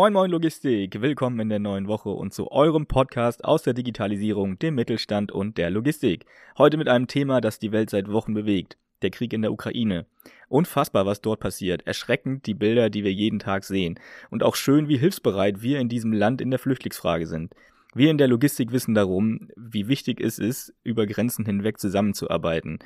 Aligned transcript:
Moin 0.00 0.14
Moin 0.14 0.30
Logistik, 0.30 1.02
willkommen 1.02 1.40
in 1.40 1.50
der 1.50 1.58
neuen 1.58 1.86
Woche 1.86 2.08
und 2.08 2.32
zu 2.32 2.50
eurem 2.50 2.86
Podcast 2.86 3.44
aus 3.44 3.64
der 3.64 3.74
Digitalisierung, 3.74 4.58
dem 4.58 4.74
Mittelstand 4.76 5.30
und 5.30 5.58
der 5.58 5.68
Logistik. 5.68 6.24
Heute 6.56 6.78
mit 6.78 6.88
einem 6.88 7.06
Thema, 7.06 7.42
das 7.42 7.58
die 7.58 7.70
Welt 7.70 7.90
seit 7.90 8.10
Wochen 8.10 8.32
bewegt, 8.32 8.78
der 9.02 9.10
Krieg 9.10 9.34
in 9.34 9.42
der 9.42 9.52
Ukraine. 9.52 10.06
Unfassbar, 10.48 11.04
was 11.04 11.20
dort 11.20 11.40
passiert, 11.40 11.86
erschreckend 11.86 12.46
die 12.46 12.54
Bilder, 12.54 12.88
die 12.88 13.04
wir 13.04 13.12
jeden 13.12 13.40
Tag 13.40 13.62
sehen 13.62 14.00
und 14.30 14.42
auch 14.42 14.56
schön, 14.56 14.88
wie 14.88 14.96
hilfsbereit 14.96 15.60
wir 15.60 15.78
in 15.78 15.90
diesem 15.90 16.14
Land 16.14 16.40
in 16.40 16.48
der 16.48 16.58
Flüchtlingsfrage 16.58 17.26
sind. 17.26 17.52
Wir 17.92 18.10
in 18.10 18.16
der 18.16 18.28
Logistik 18.28 18.72
wissen 18.72 18.94
darum, 18.94 19.50
wie 19.54 19.86
wichtig 19.86 20.22
es 20.22 20.38
ist, 20.38 20.72
über 20.82 21.06
Grenzen 21.06 21.44
hinweg 21.44 21.78
zusammenzuarbeiten, 21.78 22.78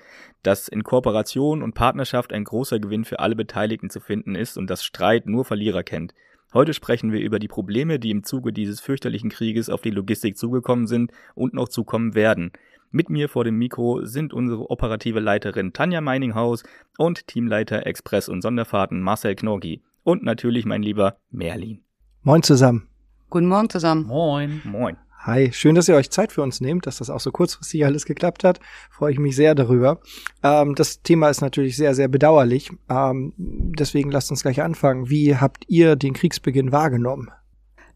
dass 0.43 0.67
in 0.67 0.83
Kooperation 0.83 1.62
und 1.62 1.74
Partnerschaft 1.74 2.33
ein 2.33 2.43
großer 2.43 2.80
Gewinn 2.80 3.05
für 3.05 3.21
alle 3.21 3.37
Beteiligten 3.37 3.88
zu 3.88 4.01
finden 4.01 4.35
ist 4.35 4.59
und 4.59 4.69
dass 4.69 4.83
Streit 4.83 5.27
nur 5.27 5.45
Verlierer 5.45 5.85
kennt. 5.85 6.12
Heute 6.55 6.73
sprechen 6.73 7.11
wir 7.11 7.21
über 7.21 7.41
die 7.41 7.49
Probleme, 7.49 7.99
die 7.99 8.13
im 8.13 8.23
Zuge 8.23 8.53
dieses 8.53 8.81
fürchterlichen 8.81 9.29
Krieges 9.29 9.69
auf 9.69 9.83
die 9.83 9.91
Logistik 9.91 10.39
zugekommen 10.39 10.87
sind 10.87 11.11
und 11.35 11.53
noch 11.53 11.69
zukommen 11.69 12.15
werden. 12.15 12.53
Mit 12.93 13.11
mir 13.11 13.29
vor 13.29 13.43
dem 13.43 13.59
Mikro 13.59 14.05
sind 14.05 14.33
unsere 14.33 14.71
operative 14.71 15.19
Leiterin 15.19 15.73
Tanja 15.73 16.01
Meininghaus 16.01 16.63
und 16.97 17.27
Teamleiter 17.27 17.87
Express 17.87 18.29
und 18.29 18.41
Sonderfahrten 18.41 19.01
Marcel 19.01 19.35
Knorgi 19.35 19.83
und 20.05 20.23
natürlich 20.23 20.65
mein 20.65 20.85
lieber 20.85 21.17
Merlin. 21.33 21.83
Moin 22.23 22.45
zusammen. 22.45 22.87
Guten 23.30 23.49
Morgen 23.49 23.69
zusammen. 23.69 24.07
Moin. 24.07 24.63
Moin. 24.65 24.97
Hi, 25.27 25.51
schön, 25.55 25.74
dass 25.74 25.88
ihr 25.88 25.95
euch 25.95 26.10
Zeit 26.10 26.33
für 26.33 26.42
uns 26.42 26.60
nehmt, 26.60 26.87
dass 26.87 26.98
das 26.98 27.09
auch 27.09 27.19
so 27.19 27.32
kurzfristig 27.32 27.87
alles 27.87 28.05
geklappt 28.05 28.45
hat. 28.45 28.60
Freue 28.91 29.10
ich 29.10 29.19
mich 29.19 29.34
sehr 29.34 29.55
darüber. 29.55 30.01
Ähm, 30.42 30.74
das 30.74 31.01
Thema 31.01 31.30
ist 31.30 31.41
natürlich 31.41 31.78
sehr, 31.78 31.95
sehr 31.95 32.09
bedauerlich. 32.09 32.70
Ähm, 32.90 33.32
deswegen 33.38 34.10
lasst 34.10 34.30
uns 34.30 34.43
gleich 34.43 34.60
anfangen. 34.60 35.09
Wie 35.09 35.38
habt 35.38 35.65
ihr 35.66 35.96
den 35.96 36.12
Kriegsbeginn 36.12 36.73
wahrgenommen? 36.73 37.30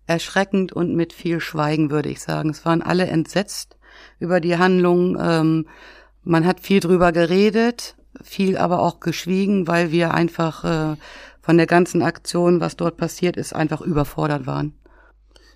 Erschreckend 0.06 0.72
und 0.72 0.96
mit 0.96 1.12
viel 1.12 1.40
Schweigen, 1.40 1.90
würde 1.90 2.08
ich 2.08 2.22
sagen. 2.22 2.48
Es 2.48 2.64
waren 2.64 2.80
alle 2.80 3.08
entsetzt 3.08 3.76
über 4.18 4.40
die 4.40 4.56
Handlung. 4.56 5.18
Ähm, 5.20 5.66
man 6.24 6.46
hat 6.46 6.60
viel 6.60 6.80
drüber 6.80 7.12
geredet, 7.12 7.98
viel 8.22 8.56
aber 8.56 8.80
auch 8.80 9.00
geschwiegen, 9.00 9.66
weil 9.66 9.92
wir 9.92 10.14
einfach 10.14 10.64
äh, 10.64 10.96
von 11.42 11.58
der 11.58 11.66
ganzen 11.66 12.00
Aktion, 12.00 12.60
was 12.60 12.76
dort 12.76 12.96
passiert 12.96 13.36
ist, 13.36 13.54
einfach 13.54 13.82
überfordert 13.82 14.46
waren. 14.46 14.77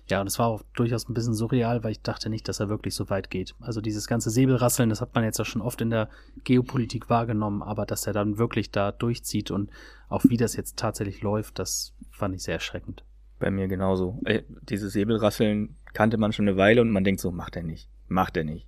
Ja, 0.09 0.19
und 0.19 0.27
es 0.27 0.37
war 0.37 0.47
auch 0.47 0.63
durchaus 0.75 1.07
ein 1.07 1.13
bisschen 1.13 1.33
surreal, 1.33 1.83
weil 1.83 1.91
ich 1.91 2.01
dachte 2.01 2.29
nicht, 2.29 2.47
dass 2.47 2.59
er 2.59 2.67
wirklich 2.67 2.93
so 2.93 3.09
weit 3.09 3.29
geht. 3.29 3.55
Also 3.61 3.79
dieses 3.79 4.07
ganze 4.07 4.29
Säbelrasseln, 4.29 4.89
das 4.89 4.99
hat 4.99 5.15
man 5.15 5.23
jetzt 5.23 5.39
ja 5.39 5.45
schon 5.45 5.61
oft 5.61 5.79
in 5.79 5.89
der 5.89 6.09
Geopolitik 6.43 7.09
wahrgenommen, 7.09 7.61
aber 7.61 7.85
dass 7.85 8.05
er 8.05 8.13
dann 8.13 8.37
wirklich 8.37 8.71
da 8.71 8.91
durchzieht 8.91 9.49
und 9.49 9.69
auch 10.09 10.23
wie 10.25 10.37
das 10.37 10.55
jetzt 10.55 10.77
tatsächlich 10.77 11.21
läuft, 11.21 11.57
das 11.57 11.93
fand 12.11 12.35
ich 12.35 12.43
sehr 12.43 12.55
erschreckend. 12.55 13.03
Bei 13.39 13.49
mir 13.49 13.67
genauso. 13.67 14.19
Äh, 14.25 14.43
dieses 14.61 14.93
Säbelrasseln 14.93 15.75
kannte 15.93 16.17
man 16.17 16.33
schon 16.33 16.47
eine 16.47 16.57
Weile 16.57 16.81
und 16.81 16.91
man 16.91 17.03
denkt 17.03 17.21
so, 17.21 17.31
macht 17.31 17.55
er 17.55 17.63
nicht. 17.63 17.89
Macht 18.07 18.35
er 18.37 18.43
nicht. 18.43 18.67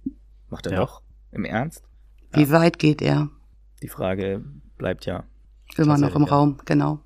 Macht 0.50 0.66
er 0.68 0.74
ja. 0.74 0.80
doch? 0.80 1.02
Im 1.32 1.44
Ernst? 1.44 1.84
Wie 2.32 2.44
ja. 2.44 2.52
weit 2.52 2.80
geht 2.80 3.02
er? 3.02 3.30
Die 3.82 3.90
Frage 3.90 4.44
bleibt 4.78 5.06
ja. 5.06 5.26
Immer 5.78 5.98
noch 5.98 6.16
im 6.16 6.24
ja. 6.24 6.30
Raum, 6.30 6.58
genau. 6.66 7.02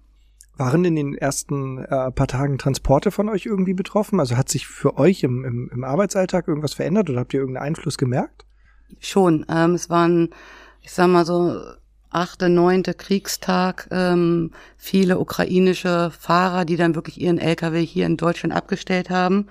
Waren 0.60 0.84
in 0.84 0.96
den 0.96 1.16
ersten 1.16 1.78
äh, 1.78 2.12
paar 2.12 2.28
Tagen 2.28 2.58
Transporte 2.58 3.12
von 3.12 3.30
euch 3.30 3.46
irgendwie 3.46 3.74
betroffen? 3.74 4.20
Also 4.20 4.36
hat 4.36 4.50
sich 4.50 4.68
für 4.68 4.98
euch 4.98 5.24
im, 5.24 5.46
im, 5.46 5.72
im 5.74 5.84
Arbeitsalltag 5.84 6.48
irgendwas 6.48 6.74
verändert 6.74 7.10
oder 7.10 7.22
habt 7.22 7.34
ihr 7.34 7.40
irgendeinen 7.40 7.68
Einfluss 7.68 7.98
gemerkt? 7.98 8.46
Schon. 9.00 9.46
Ähm, 9.50 9.76
es 9.76 9.90
waren, 9.90 10.30
ich 10.82 10.92
sag 10.92 11.08
mal 11.08 11.26
so, 11.26 11.62
achte, 12.10 12.50
neunte 12.50 12.94
Kriegstag, 12.94 13.88
ähm, 13.92 14.52
viele 14.78 15.20
ukrainische 15.20 16.12
Fahrer, 16.12 16.66
die 16.66 16.76
dann 16.76 16.96
wirklich 16.96 17.22
ihren 17.22 17.38
LKW 17.38 17.86
hier 17.86 18.06
in 18.06 18.18
Deutschland 18.18 18.54
abgestellt 18.54 19.10
haben 19.10 19.48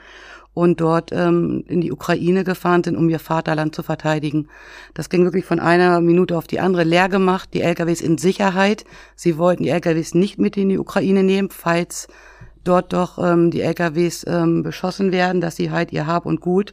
und 0.58 0.80
dort 0.80 1.12
ähm, 1.12 1.62
in 1.68 1.80
die 1.80 1.92
Ukraine 1.92 2.42
gefahren 2.42 2.82
sind, 2.82 2.96
um 2.96 3.08
ihr 3.08 3.20
Vaterland 3.20 3.76
zu 3.76 3.84
verteidigen. 3.84 4.48
Das 4.92 5.08
ging 5.08 5.22
wirklich 5.22 5.44
von 5.44 5.60
einer 5.60 6.00
Minute 6.00 6.36
auf 6.36 6.48
die 6.48 6.58
andere 6.58 6.82
leer 6.82 7.08
gemacht, 7.08 7.50
die 7.54 7.62
LKWs 7.62 8.00
in 8.00 8.18
Sicherheit. 8.18 8.84
Sie 9.14 9.38
wollten 9.38 9.62
die 9.62 9.68
LKWs 9.68 10.14
nicht 10.14 10.36
mit 10.36 10.56
in 10.56 10.68
die 10.68 10.78
Ukraine 10.78 11.22
nehmen, 11.22 11.50
falls 11.50 12.08
dort 12.64 12.92
doch 12.92 13.18
ähm, 13.24 13.52
die 13.52 13.60
LKWs 13.60 14.26
ähm, 14.26 14.64
beschossen 14.64 15.12
werden, 15.12 15.40
dass 15.40 15.54
sie 15.54 15.70
halt 15.70 15.92
ihr 15.92 16.08
Hab 16.08 16.26
und 16.26 16.40
Gut, 16.40 16.72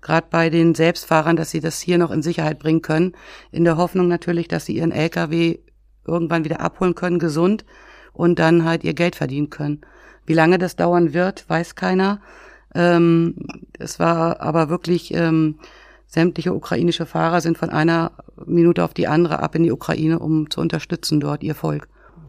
gerade 0.00 0.28
bei 0.30 0.48
den 0.48 0.74
Selbstfahrern, 0.74 1.36
dass 1.36 1.50
sie 1.50 1.60
das 1.60 1.78
hier 1.78 1.98
noch 1.98 2.12
in 2.12 2.22
Sicherheit 2.22 2.58
bringen 2.58 2.80
können, 2.80 3.12
in 3.52 3.64
der 3.64 3.76
Hoffnung 3.76 4.08
natürlich, 4.08 4.48
dass 4.48 4.64
sie 4.64 4.76
ihren 4.76 4.92
LKW 4.92 5.58
irgendwann 6.06 6.46
wieder 6.46 6.62
abholen 6.62 6.94
können, 6.94 7.18
gesund 7.18 7.66
und 8.14 8.38
dann 8.38 8.64
halt 8.64 8.82
ihr 8.82 8.94
Geld 8.94 9.14
verdienen 9.14 9.50
können. 9.50 9.82
Wie 10.24 10.32
lange 10.32 10.56
das 10.56 10.74
dauern 10.74 11.12
wird, 11.12 11.44
weiß 11.50 11.74
keiner. 11.74 12.22
Ähm, 12.76 13.34
es 13.78 13.98
war 13.98 14.40
aber 14.40 14.68
wirklich, 14.68 15.14
ähm, 15.14 15.58
sämtliche 16.06 16.54
ukrainische 16.54 17.06
Fahrer 17.06 17.40
sind 17.40 17.58
von 17.58 17.70
einer 17.70 18.12
Minute 18.44 18.84
auf 18.84 18.94
die 18.94 19.08
andere 19.08 19.40
ab 19.40 19.54
in 19.54 19.62
die 19.62 19.72
Ukraine, 19.72 20.18
um 20.18 20.50
zu 20.50 20.60
unterstützen 20.60 21.20
dort 21.20 21.42
ihr 21.42 21.54
Volk. 21.54 21.88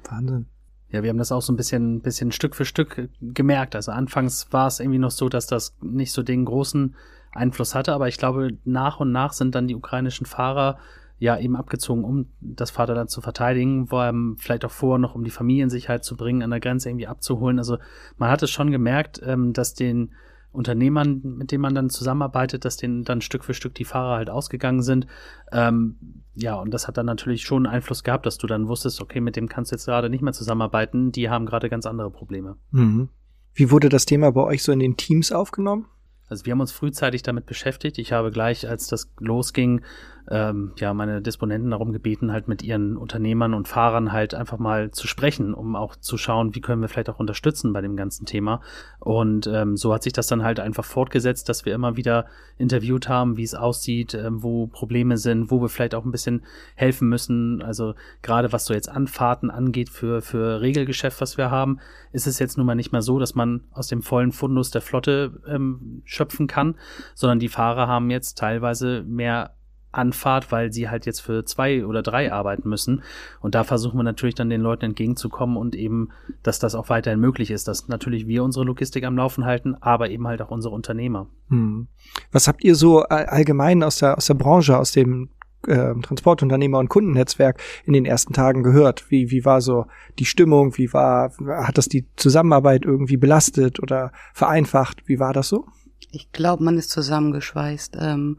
Wahnsinn. 0.09 0.47
Ja, 0.89 1.03
wir 1.03 1.09
haben 1.09 1.17
das 1.17 1.33
auch 1.33 1.41
so 1.41 1.51
ein 1.51 1.57
bisschen, 1.57 2.01
bisschen 2.01 2.31
Stück 2.31 2.55
für 2.55 2.63
Stück 2.63 3.09
gemerkt. 3.21 3.75
Also 3.75 3.91
anfangs 3.91 4.47
war 4.51 4.67
es 4.67 4.79
irgendwie 4.79 4.99
noch 4.99 5.11
so, 5.11 5.27
dass 5.27 5.45
das 5.45 5.75
nicht 5.81 6.13
so 6.13 6.23
den 6.23 6.45
großen 6.45 6.95
Einfluss 7.33 7.75
hatte, 7.75 7.93
aber 7.93 8.07
ich 8.07 8.17
glaube, 8.17 8.51
nach 8.63 9.01
und 9.01 9.11
nach 9.11 9.33
sind 9.33 9.53
dann 9.53 9.67
die 9.67 9.75
ukrainischen 9.75 10.25
Fahrer 10.25 10.77
ja 11.19 11.37
eben 11.37 11.55
abgezogen, 11.55 12.03
um 12.03 12.27
das 12.39 12.71
Vaterland 12.71 13.09
zu 13.09 13.21
verteidigen, 13.21 13.87
vor 13.87 14.01
allem 14.01 14.37
vielleicht 14.39 14.63
auch 14.63 14.71
vor, 14.71 14.97
noch 14.97 15.13
um 15.13 15.23
die 15.23 15.31
Familiensicherheit 15.31 16.05
zu 16.05 16.15
bringen, 16.15 16.41
an 16.41 16.51
der 16.51 16.59
Grenze 16.59 16.89
irgendwie 16.89 17.07
abzuholen. 17.07 17.57
Also 17.57 17.77
man 18.17 18.29
hat 18.29 18.43
es 18.43 18.51
schon 18.51 18.71
gemerkt, 18.71 19.21
ähm, 19.25 19.51
dass 19.51 19.73
den 19.73 20.13
Unternehmern, 20.57 21.21
mit 21.23 21.51
denen 21.51 21.61
man 21.61 21.75
dann 21.75 21.89
zusammenarbeitet, 21.89 22.65
dass 22.65 22.77
denen 22.77 23.03
dann 23.03 23.21
Stück 23.21 23.45
für 23.45 23.53
Stück 23.53 23.75
die 23.75 23.85
Fahrer 23.85 24.17
halt 24.17 24.29
ausgegangen 24.29 24.81
sind. 24.81 25.07
Ähm, 25.51 26.23
ja, 26.35 26.55
und 26.55 26.73
das 26.73 26.87
hat 26.87 26.97
dann 26.97 27.05
natürlich 27.05 27.43
schon 27.43 27.65
Einfluss 27.65 28.03
gehabt, 28.03 28.25
dass 28.25 28.37
du 28.37 28.47
dann 28.47 28.67
wusstest, 28.67 29.01
okay, 29.01 29.21
mit 29.21 29.35
dem 29.35 29.47
kannst 29.47 29.71
du 29.71 29.75
jetzt 29.75 29.85
gerade 29.85 30.09
nicht 30.09 30.21
mehr 30.21 30.33
zusammenarbeiten, 30.33 31.11
die 31.11 31.29
haben 31.29 31.45
gerade 31.45 31.69
ganz 31.69 31.85
andere 31.85 32.11
Probleme. 32.11 32.57
Mhm. 32.71 33.09
Wie 33.53 33.71
wurde 33.71 33.89
das 33.89 34.05
Thema 34.05 34.31
bei 34.31 34.41
euch 34.41 34.63
so 34.63 34.71
in 34.71 34.79
den 34.79 34.97
Teams 34.97 35.31
aufgenommen? 35.31 35.87
Also 36.27 36.45
wir 36.45 36.51
haben 36.51 36.61
uns 36.61 36.71
frühzeitig 36.71 37.23
damit 37.23 37.45
beschäftigt. 37.45 37.97
Ich 37.97 38.11
habe 38.11 38.31
gleich, 38.31 38.67
als 38.67 38.87
das 38.87 39.11
losging, 39.19 39.81
ähm, 40.29 40.73
ja 40.77 40.93
meine 40.93 41.21
Disponenten 41.21 41.71
darum 41.71 41.93
gebeten, 41.93 42.31
halt 42.31 42.47
mit 42.47 42.61
ihren 42.61 42.97
Unternehmern 42.97 43.53
und 43.53 43.67
Fahrern 43.67 44.11
halt 44.11 44.33
einfach 44.33 44.57
mal 44.57 44.91
zu 44.91 45.07
sprechen, 45.07 45.53
um 45.53 45.75
auch 45.75 45.95
zu 45.95 46.17
schauen, 46.17 46.55
wie 46.55 46.61
können 46.61 46.81
wir 46.81 46.89
vielleicht 46.89 47.09
auch 47.09 47.19
unterstützen 47.19 47.73
bei 47.73 47.81
dem 47.81 47.95
ganzen 47.95 48.25
Thema. 48.25 48.61
Und 48.99 49.47
ähm, 49.47 49.77
so 49.77 49.93
hat 49.93 50.03
sich 50.03 50.13
das 50.13 50.27
dann 50.27 50.43
halt 50.43 50.59
einfach 50.59 50.85
fortgesetzt, 50.85 51.49
dass 51.49 51.65
wir 51.65 51.73
immer 51.73 51.95
wieder 51.97 52.25
interviewt 52.57 53.07
haben, 53.07 53.37
wie 53.37 53.43
es 53.43 53.55
aussieht, 53.55 54.13
ähm, 54.13 54.43
wo 54.43 54.67
Probleme 54.67 55.17
sind, 55.17 55.51
wo 55.51 55.61
wir 55.61 55.69
vielleicht 55.69 55.95
auch 55.95 56.05
ein 56.05 56.11
bisschen 56.11 56.43
helfen 56.75 57.07
müssen. 57.09 57.61
Also 57.61 57.93
gerade 58.21 58.51
was 58.51 58.65
so 58.65 58.73
jetzt 58.73 58.89
Anfahrten 58.89 59.49
angeht 59.49 59.89
für, 59.89 60.21
für 60.21 60.61
Regelgeschäft, 60.61 61.21
was 61.21 61.37
wir 61.37 61.51
haben, 61.51 61.79
ist 62.11 62.27
es 62.27 62.39
jetzt 62.39 62.57
nun 62.57 62.65
mal 62.65 62.75
nicht 62.75 62.91
mehr 62.91 63.01
so, 63.01 63.19
dass 63.19 63.35
man 63.35 63.61
aus 63.71 63.87
dem 63.87 64.01
vollen 64.01 64.31
Fundus 64.31 64.71
der 64.71 64.81
Flotte 64.81 65.41
ähm, 65.47 66.01
schöpfen 66.05 66.47
kann, 66.47 66.75
sondern 67.15 67.39
die 67.39 67.49
Fahrer 67.49 67.87
haben 67.87 68.09
jetzt 68.09 68.37
teilweise 68.37 69.03
mehr 69.03 69.56
Anfahrt, 69.97 70.51
weil 70.51 70.71
sie 70.71 70.89
halt 70.89 71.05
jetzt 71.05 71.21
für 71.21 71.45
zwei 71.45 71.85
oder 71.85 72.01
drei 72.01 72.31
arbeiten 72.31 72.69
müssen. 72.69 73.03
Und 73.39 73.55
da 73.55 73.63
versuchen 73.63 73.97
wir 73.97 74.03
natürlich 74.03 74.35
dann 74.35 74.49
den 74.49 74.61
Leuten 74.61 74.85
entgegenzukommen 74.85 75.57
und 75.57 75.75
eben, 75.75 76.09
dass 76.43 76.59
das 76.59 76.75
auch 76.75 76.89
weiterhin 76.89 77.19
möglich 77.19 77.51
ist, 77.51 77.67
dass 77.67 77.87
natürlich 77.87 78.27
wir 78.27 78.43
unsere 78.43 78.65
Logistik 78.65 79.03
am 79.03 79.17
Laufen 79.17 79.45
halten, 79.45 79.75
aber 79.81 80.09
eben 80.09 80.27
halt 80.27 80.41
auch 80.41 80.51
unsere 80.51 80.73
Unternehmer. 80.73 81.27
Hm. 81.49 81.87
Was 82.31 82.47
habt 82.47 82.63
ihr 82.63 82.75
so 82.75 83.01
allgemein 83.01 83.83
aus 83.83 83.99
der, 83.99 84.17
aus 84.17 84.27
der 84.27 84.35
Branche, 84.35 84.77
aus 84.77 84.91
dem 84.91 85.29
äh, 85.65 85.93
Transportunternehmer- 86.01 86.79
und 86.79 86.89
Kundennetzwerk 86.89 87.61
in 87.85 87.93
den 87.93 88.05
ersten 88.05 88.33
Tagen 88.33 88.63
gehört? 88.63 89.09
Wie, 89.09 89.31
wie 89.31 89.45
war 89.45 89.61
so 89.61 89.85
die 90.19 90.25
Stimmung? 90.25 90.77
Wie 90.77 90.93
war, 90.93 91.31
hat 91.47 91.77
das 91.77 91.87
die 91.87 92.07
Zusammenarbeit 92.15 92.85
irgendwie 92.85 93.17
belastet 93.17 93.81
oder 93.81 94.11
vereinfacht? 94.33 95.07
Wie 95.07 95.19
war 95.19 95.33
das 95.33 95.49
so? 95.49 95.65
Ich 96.11 96.31
glaube, 96.31 96.63
man 96.63 96.77
ist 96.77 96.89
zusammengeschweißt. 96.91 97.97
Ähm 97.99 98.37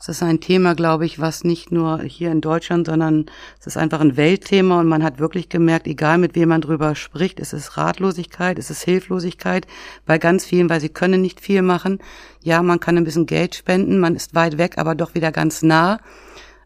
es 0.00 0.08
ist 0.08 0.22
ein 0.22 0.40
Thema, 0.40 0.74
glaube 0.74 1.04
ich, 1.04 1.20
was 1.20 1.44
nicht 1.44 1.72
nur 1.72 2.00
hier 2.00 2.32
in 2.32 2.40
Deutschland, 2.40 2.86
sondern 2.86 3.26
es 3.60 3.66
ist 3.66 3.76
einfach 3.76 4.00
ein 4.00 4.16
Weltthema 4.16 4.80
und 4.80 4.88
man 4.88 5.04
hat 5.04 5.18
wirklich 5.18 5.50
gemerkt, 5.50 5.86
egal 5.86 6.16
mit 6.16 6.34
wem 6.34 6.48
man 6.48 6.62
drüber 6.62 6.94
spricht, 6.94 7.38
es 7.38 7.52
ist 7.52 7.76
Ratlosigkeit, 7.76 8.58
es 8.58 8.70
ist 8.70 8.82
Hilflosigkeit 8.82 9.66
bei 10.06 10.16
ganz 10.16 10.46
vielen, 10.46 10.70
weil 10.70 10.80
sie 10.80 10.88
können 10.88 11.20
nicht 11.20 11.40
viel 11.40 11.60
machen. 11.60 11.98
Ja, 12.42 12.62
man 12.62 12.80
kann 12.80 12.96
ein 12.96 13.04
bisschen 13.04 13.26
Geld 13.26 13.54
spenden, 13.54 14.00
man 14.00 14.16
ist 14.16 14.34
weit 14.34 14.56
weg, 14.56 14.78
aber 14.78 14.94
doch 14.94 15.14
wieder 15.14 15.32
ganz 15.32 15.62
nah, 15.62 16.00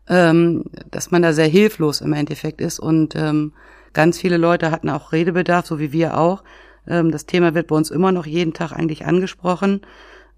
ähm, 0.08 0.66
dass 0.92 1.10
man 1.10 1.22
da 1.22 1.32
sehr 1.32 1.48
hilflos 1.48 2.02
im 2.02 2.12
Endeffekt 2.12 2.60
ist 2.60 2.78
und 2.78 3.16
ähm, 3.16 3.52
ganz 3.94 4.16
viele 4.16 4.36
Leute 4.36 4.70
hatten 4.70 4.88
auch 4.88 5.10
Redebedarf, 5.10 5.66
so 5.66 5.80
wie 5.80 5.90
wir 5.90 6.16
auch. 6.16 6.44
Ähm, 6.86 7.10
das 7.10 7.26
Thema 7.26 7.52
wird 7.52 7.66
bei 7.66 7.74
uns 7.74 7.90
immer 7.90 8.12
noch 8.12 8.26
jeden 8.26 8.52
Tag 8.52 8.70
eigentlich 8.70 9.06
angesprochen 9.06 9.80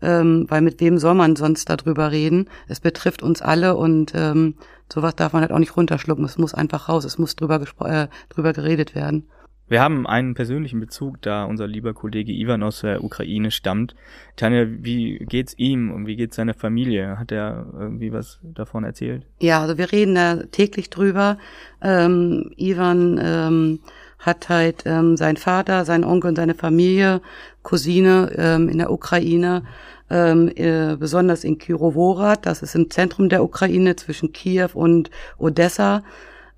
ähm, 0.02 0.46
weil 0.48 0.60
mit 0.60 0.80
wem 0.80 0.98
soll 0.98 1.14
man 1.14 1.36
sonst 1.36 1.68
darüber 1.68 2.10
reden? 2.10 2.48
Es 2.68 2.80
betrifft 2.80 3.22
uns 3.22 3.42
alle 3.42 3.76
und 3.76 4.12
ähm, 4.14 4.54
sowas 4.92 5.16
darf 5.16 5.32
man 5.32 5.42
halt 5.42 5.52
auch 5.52 5.58
nicht 5.58 5.76
runterschlucken. 5.76 6.24
Es 6.24 6.38
muss 6.38 6.54
einfach 6.54 6.88
raus, 6.88 7.04
es 7.04 7.18
muss 7.18 7.36
drüber, 7.36 7.60
äh, 7.80 8.08
drüber 8.28 8.52
geredet 8.52 8.94
werden. 8.94 9.26
Wir 9.68 9.80
haben 9.80 10.06
einen 10.06 10.34
persönlichen 10.34 10.78
Bezug, 10.78 11.20
da 11.22 11.44
unser 11.44 11.66
lieber 11.66 11.92
Kollege 11.92 12.30
Ivan 12.32 12.62
aus 12.62 12.82
der 12.82 13.02
Ukraine 13.02 13.50
stammt. 13.50 13.96
Tanja, 14.36 14.64
wie 14.68 15.18
geht's 15.18 15.54
ihm 15.58 15.90
und 15.90 16.06
wie 16.06 16.14
geht's 16.14 16.36
seiner 16.36 16.54
Familie? 16.54 17.18
Hat 17.18 17.32
er 17.32 17.66
irgendwie 17.76 18.12
was 18.12 18.38
davon 18.42 18.84
erzählt? 18.84 19.26
Ja, 19.40 19.60
also 19.62 19.76
wir 19.76 19.90
reden 19.90 20.14
da 20.14 20.36
täglich 20.52 20.88
drüber. 20.88 21.38
Ähm, 21.82 22.52
Ivan 22.56 23.18
ähm, 23.20 23.80
hat 24.26 24.48
halt 24.48 24.82
ähm, 24.84 25.16
sein 25.16 25.36
Vater, 25.36 25.84
sein 25.84 26.04
Onkel 26.04 26.30
und 26.30 26.36
seine 26.36 26.54
Familie, 26.54 27.22
Cousine 27.62 28.32
ähm, 28.36 28.68
in 28.68 28.78
der 28.78 28.90
Ukraine, 28.90 29.62
ähm, 30.10 30.50
äh, 30.54 30.96
besonders 30.96 31.44
in 31.44 31.58
Kirovohrad, 31.58 32.44
das 32.46 32.62
ist 32.62 32.74
im 32.74 32.90
Zentrum 32.90 33.28
der 33.28 33.42
Ukraine 33.42 33.96
zwischen 33.96 34.32
Kiew 34.32 34.70
und 34.74 35.10
Odessa. 35.38 36.02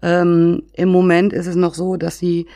Ähm, 0.02 0.62
Im 0.72 0.88
Moment 0.88 1.32
ist 1.32 1.46
es 1.46 1.56
noch 1.56 1.74
so, 1.74 1.96
dass 1.96 2.18
sie 2.18 2.46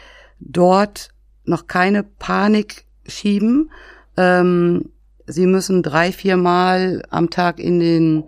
dort 0.41 1.11
noch 1.45 1.67
keine 1.67 2.03
Panik 2.03 2.85
schieben. 3.07 3.71
Ähm, 4.17 4.91
sie 5.27 5.47
müssen 5.47 5.83
drei, 5.83 6.13
vier 6.13 6.37
Mal 6.37 7.03
am 7.11 7.31
Tag 7.31 7.59
in 7.59 7.81
den 7.81 8.25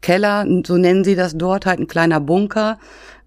Keller, 0.00 0.46
so 0.64 0.76
nennen 0.76 1.04
sie 1.04 1.16
das 1.16 1.36
dort, 1.36 1.66
halt 1.66 1.80
ein 1.80 1.88
kleiner 1.88 2.20
Bunker. 2.20 2.78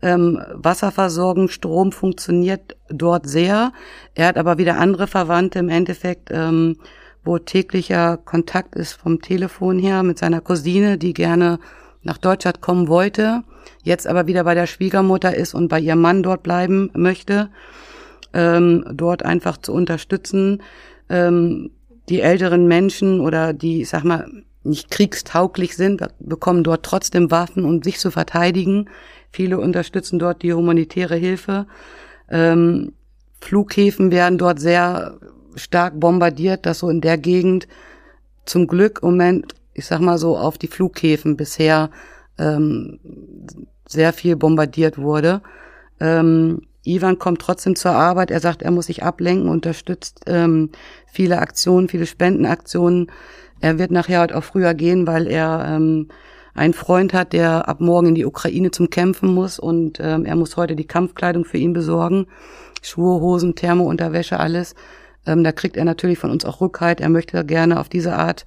Ähm, 0.01 0.41
Wasserversorgung, 0.53 1.49
Strom 1.49 1.91
funktioniert 1.91 2.77
dort 2.89 3.27
sehr. 3.27 3.73
Er 4.15 4.27
hat 4.27 4.37
aber 4.37 4.57
wieder 4.57 4.77
andere 4.77 5.07
Verwandte 5.07 5.59
im 5.59 5.69
Endeffekt, 5.69 6.29
ähm, 6.31 6.77
wo 7.23 7.37
täglicher 7.37 8.17
Kontakt 8.17 8.75
ist 8.75 8.93
vom 8.93 9.21
Telefon 9.21 9.77
her 9.77 10.03
mit 10.03 10.17
seiner 10.17 10.41
Cousine, 10.41 10.97
die 10.97 11.13
gerne 11.13 11.59
nach 12.01 12.17
Deutschland 12.17 12.61
kommen 12.61 12.87
wollte, 12.87 13.43
jetzt 13.83 14.07
aber 14.07 14.25
wieder 14.25 14.45
bei 14.45 14.55
der 14.55 14.67
Schwiegermutter 14.67 15.35
ist 15.35 15.53
und 15.53 15.67
bei 15.67 15.79
ihrem 15.79 15.99
Mann 15.99 16.23
dort 16.23 16.43
bleiben 16.43 16.89
möchte 16.93 17.49
ähm, 18.33 18.85
dort 18.93 19.23
einfach 19.23 19.57
zu 19.57 19.73
unterstützen. 19.73 20.61
Ähm, 21.09 21.71
die 22.09 22.21
älteren 22.21 22.67
Menschen 22.67 23.19
oder 23.19 23.53
die, 23.53 23.81
ich 23.81 23.89
sag 23.89 24.03
mal, 24.03 24.27
nicht 24.63 24.91
kriegstauglich 24.91 25.75
sind, 25.75 26.05
bekommen 26.19 26.63
dort 26.63 26.83
trotzdem 26.83 27.31
Waffen, 27.31 27.65
um 27.65 27.81
sich 27.81 27.99
zu 27.99 28.11
verteidigen. 28.11 28.89
Viele 29.31 29.59
unterstützen 29.59 30.19
dort 30.19 30.41
die 30.41 30.53
humanitäre 30.53 31.15
Hilfe. 31.15 31.67
Ähm, 32.29 32.93
Flughäfen 33.41 34.11
werden 34.11 34.37
dort 34.37 34.59
sehr 34.59 35.19
stark 35.55 35.99
bombardiert, 35.99 36.65
dass 36.65 36.79
so 36.79 36.89
in 36.89 37.01
der 37.01 37.17
Gegend 37.17 37.67
zum 38.45 38.67
Glück 38.67 38.99
im 39.01 39.09
Moment, 39.09 39.55
ich 39.73 39.85
sag 39.85 39.99
mal 39.99 40.17
so, 40.17 40.37
auf 40.37 40.57
die 40.57 40.67
Flughäfen 40.67 41.37
bisher 41.37 41.89
ähm, 42.37 42.99
sehr 43.87 44.13
viel 44.13 44.35
bombardiert 44.35 44.97
wurde. 44.97 45.41
Ähm, 45.99 46.61
Ivan 46.83 47.19
kommt 47.19 47.41
trotzdem 47.41 47.75
zur 47.75 47.91
Arbeit. 47.91 48.31
Er 48.31 48.39
sagt, 48.39 48.61
er 48.61 48.71
muss 48.71 48.87
sich 48.87 49.03
ablenken, 49.03 49.49
unterstützt 49.49 50.21
ähm, 50.27 50.69
viele 51.05 51.39
Aktionen, 51.39 51.89
viele 51.89 52.05
Spendenaktionen. 52.05 53.11
Er 53.59 53.77
wird 53.77 53.91
nachher 53.91 54.19
halt 54.19 54.33
auch 54.33 54.43
früher 54.43 54.73
gehen, 54.73 55.05
weil 55.05 55.27
er 55.27 55.65
ähm, 55.67 56.07
einen 56.53 56.73
Freund 56.73 57.13
hat, 57.13 57.33
der 57.33 57.67
ab 57.67 57.81
morgen 57.81 58.07
in 58.07 58.15
die 58.15 58.25
Ukraine 58.25 58.71
zum 58.71 58.89
Kämpfen 58.89 59.33
muss 59.33 59.59
und 59.59 59.99
ähm, 59.99 60.25
er 60.25 60.35
muss 60.35 60.57
heute 60.57 60.75
die 60.75 60.87
Kampfkleidung 60.87 61.45
für 61.45 61.57
ihn 61.57 61.73
besorgen. 61.73 62.27
Schuhe, 62.81 63.19
Hosen, 63.21 63.55
Thermounterwäsche, 63.55 64.39
alles. 64.39 64.75
Ähm, 65.25 65.43
da 65.43 65.51
kriegt 65.51 65.77
er 65.77 65.85
natürlich 65.85 66.19
von 66.19 66.31
uns 66.31 66.45
auch 66.45 66.61
Rückhalt. 66.61 67.01
Er 67.01 67.09
möchte 67.09 67.45
gerne 67.45 67.79
auf 67.79 67.89
diese 67.89 68.15
Art 68.15 68.45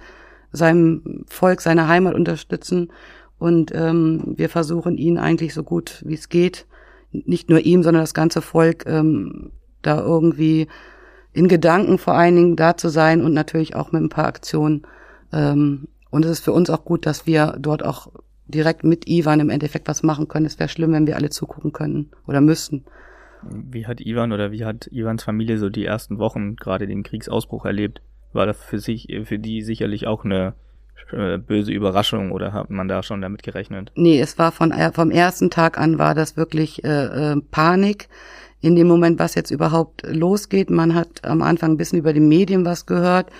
seinem 0.52 1.24
Volk, 1.28 1.60
seiner 1.60 1.88
Heimat 1.88 2.14
unterstützen. 2.14 2.92
Und 3.38 3.72
ähm, 3.74 4.34
wir 4.36 4.48
versuchen 4.48 4.96
ihn 4.96 5.18
eigentlich 5.18 5.54
so 5.54 5.62
gut 5.62 6.02
wie 6.06 6.14
es 6.14 6.28
geht 6.28 6.66
nicht 7.12 7.50
nur 7.50 7.60
ihm, 7.60 7.82
sondern 7.82 8.02
das 8.02 8.14
ganze 8.14 8.42
Volk 8.42 8.84
ähm, 8.86 9.52
da 9.82 10.00
irgendwie 10.00 10.68
in 11.32 11.48
Gedanken 11.48 11.98
vor 11.98 12.14
allen 12.14 12.36
Dingen 12.36 12.56
da 12.56 12.76
zu 12.76 12.88
sein 12.88 13.22
und 13.22 13.32
natürlich 13.32 13.74
auch 13.74 13.92
mit 13.92 14.02
ein 14.02 14.08
paar 14.08 14.26
Aktionen. 14.26 14.82
Ähm, 15.32 15.88
und 16.12 16.24
es 16.26 16.30
ist 16.30 16.44
für 16.44 16.52
uns 16.52 16.70
auch 16.70 16.84
gut, 16.84 17.06
dass 17.06 17.26
wir 17.26 17.56
dort 17.58 17.84
auch 17.84 18.12
direkt 18.46 18.84
mit 18.84 19.08
Ivan 19.08 19.40
im 19.40 19.48
Endeffekt 19.50 19.88
was 19.88 20.02
machen 20.02 20.28
können. 20.28 20.44
Es 20.44 20.58
wäre 20.58 20.68
schlimm, 20.68 20.92
wenn 20.92 21.06
wir 21.06 21.16
alle 21.16 21.30
zugucken 21.30 21.72
können 21.72 22.10
oder 22.26 22.40
müssten. 22.40 22.84
Wie 23.50 23.86
hat 23.86 24.00
Ivan 24.00 24.30
oder 24.30 24.52
wie 24.52 24.64
hat 24.64 24.88
Ivans 24.92 25.24
Familie 25.24 25.58
so 25.58 25.70
die 25.70 25.86
ersten 25.86 26.18
Wochen 26.18 26.54
gerade 26.56 26.86
den 26.86 27.02
Kriegsausbruch 27.02 27.64
erlebt? 27.64 28.02
War 28.34 28.46
das 28.46 28.62
für 28.62 28.78
sich, 28.78 29.08
für 29.24 29.38
die 29.38 29.62
sicherlich 29.62 30.06
auch 30.06 30.24
eine 30.24 30.52
äh, 31.12 31.38
böse 31.38 31.72
Überraschung 31.72 32.30
oder 32.30 32.52
hat 32.52 32.68
man 32.68 32.88
da 32.88 33.02
schon 33.02 33.22
damit 33.22 33.42
gerechnet? 33.42 33.90
Nee, 33.94 34.20
es 34.20 34.38
war 34.38 34.52
von 34.52 34.70
äh, 34.70 34.92
vom 34.92 35.10
ersten 35.10 35.48
Tag 35.48 35.78
an 35.78 35.98
war 35.98 36.14
das 36.14 36.36
wirklich 36.36 36.84
äh, 36.84 37.32
äh, 37.32 37.40
Panik. 37.50 38.08
In 38.60 38.76
dem 38.76 38.86
Moment, 38.86 39.18
was 39.18 39.34
jetzt 39.34 39.50
überhaupt 39.50 40.06
losgeht, 40.06 40.68
man 40.68 40.94
hat 40.94 41.24
am 41.24 41.42
Anfang 41.42 41.72
ein 41.72 41.76
bisschen 41.78 41.98
über 41.98 42.12
die 42.12 42.20
Medien 42.20 42.64
was 42.64 42.86
gehört, 42.86 43.30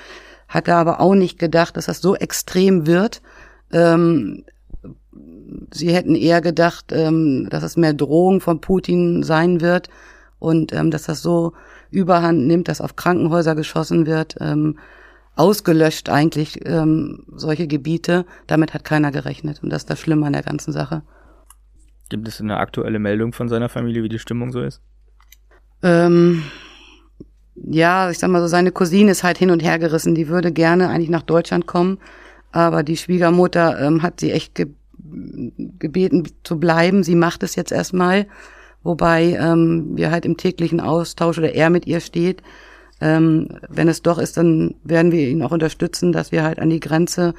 hatte 0.52 0.74
aber 0.74 1.00
auch 1.00 1.14
nicht 1.14 1.38
gedacht, 1.38 1.76
dass 1.76 1.86
das 1.86 2.00
so 2.00 2.14
extrem 2.14 2.86
wird. 2.86 3.22
Ähm, 3.72 4.44
sie 5.72 5.92
hätten 5.92 6.14
eher 6.14 6.40
gedacht, 6.40 6.92
ähm, 6.92 7.48
dass 7.50 7.62
es 7.62 7.76
mehr 7.76 7.94
Drohung 7.94 8.40
von 8.40 8.60
Putin 8.60 9.22
sein 9.22 9.60
wird 9.60 9.88
und 10.38 10.72
ähm, 10.72 10.90
dass 10.90 11.04
das 11.04 11.22
so 11.22 11.54
überhand 11.90 12.46
nimmt, 12.46 12.68
dass 12.68 12.80
auf 12.80 12.96
Krankenhäuser 12.96 13.54
geschossen 13.54 14.06
wird. 14.06 14.36
Ähm, 14.40 14.78
ausgelöscht 15.34 16.10
eigentlich 16.10 16.60
ähm, 16.66 17.24
solche 17.34 17.66
Gebiete. 17.66 18.26
Damit 18.46 18.74
hat 18.74 18.84
keiner 18.84 19.10
gerechnet 19.10 19.62
und 19.62 19.70
das 19.70 19.82
ist 19.82 19.90
das 19.90 20.00
Schlimme 20.00 20.26
an 20.26 20.34
der 20.34 20.42
ganzen 20.42 20.72
Sache. 20.72 21.02
Gibt 22.10 22.28
es 22.28 22.40
eine 22.40 22.58
aktuelle 22.58 22.98
Meldung 22.98 23.32
von 23.32 23.48
seiner 23.48 23.70
Familie, 23.70 24.02
wie 24.02 24.10
die 24.10 24.18
Stimmung 24.18 24.52
so 24.52 24.60
ist? 24.60 24.82
Ähm, 25.82 26.42
ja, 27.54 28.10
ich 28.10 28.18
sag 28.18 28.30
mal 28.30 28.40
so, 28.40 28.46
seine 28.46 28.72
Cousine 28.72 29.10
ist 29.10 29.24
halt 29.24 29.38
hin 29.38 29.50
und 29.50 29.62
her 29.62 29.78
gerissen. 29.78 30.14
Die 30.14 30.28
würde 30.28 30.52
gerne 30.52 30.88
eigentlich 30.88 31.10
nach 31.10 31.22
Deutschland 31.22 31.66
kommen, 31.66 31.98
aber 32.50 32.82
die 32.82 32.96
Schwiegermutter 32.96 33.80
ähm, 33.80 34.02
hat 34.02 34.20
sie 34.20 34.32
echt 34.32 34.54
ge 34.54 34.68
gebeten 35.78 36.26
zu 36.44 36.58
bleiben. 36.58 37.02
Sie 37.02 37.16
macht 37.16 37.42
es 37.42 37.54
jetzt 37.54 37.72
erstmal, 37.72 38.26
wobei 38.82 39.36
ähm, 39.38 39.90
wir 39.96 40.10
halt 40.10 40.24
im 40.24 40.38
täglichen 40.38 40.80
Austausch 40.80 41.36
oder 41.36 41.54
er 41.54 41.68
mit 41.68 41.86
ihr 41.86 42.00
steht 42.00 42.42
ähm, 43.02 43.48
wenn 43.68 43.88
es 43.88 44.02
doch 44.02 44.18
ist, 44.18 44.36
dann 44.36 44.76
werden 44.84 45.10
wir 45.10 45.28
ihn 45.28 45.42
auch 45.42 45.50
unterstützen, 45.50 46.12
dass 46.12 46.30
wir 46.30 46.44
halt 46.44 46.60
an 46.60 46.70
die 46.70 46.78
Grenze 46.78 47.34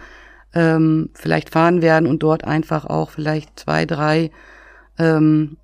ähm, 0.53 1.09
vielleicht 1.13 1.51
fahren 1.51 1.81
werden 1.81 2.05
und 2.05 2.21
dort 2.21 2.43
einfach 2.43 2.85
auch 2.85 3.09
vielleicht 3.09 3.61
zwei, 3.61 3.85
drei, 3.85 4.29
ähm, 4.99 5.55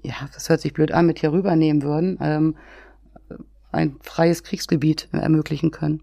ja, 0.00 0.14
das 0.32 0.48
hört 0.48 0.60
sich 0.60 0.72
blöd 0.72 0.92
an, 0.92 1.06
mit 1.06 1.18
hier 1.18 1.32
rübernehmen 1.32 1.82
würden, 1.82 2.18
ähm, 2.22 2.54
ein 3.72 3.96
freies 4.02 4.42
Kriegsgebiet 4.42 5.08
ermöglichen 5.12 5.70
können. 5.70 6.02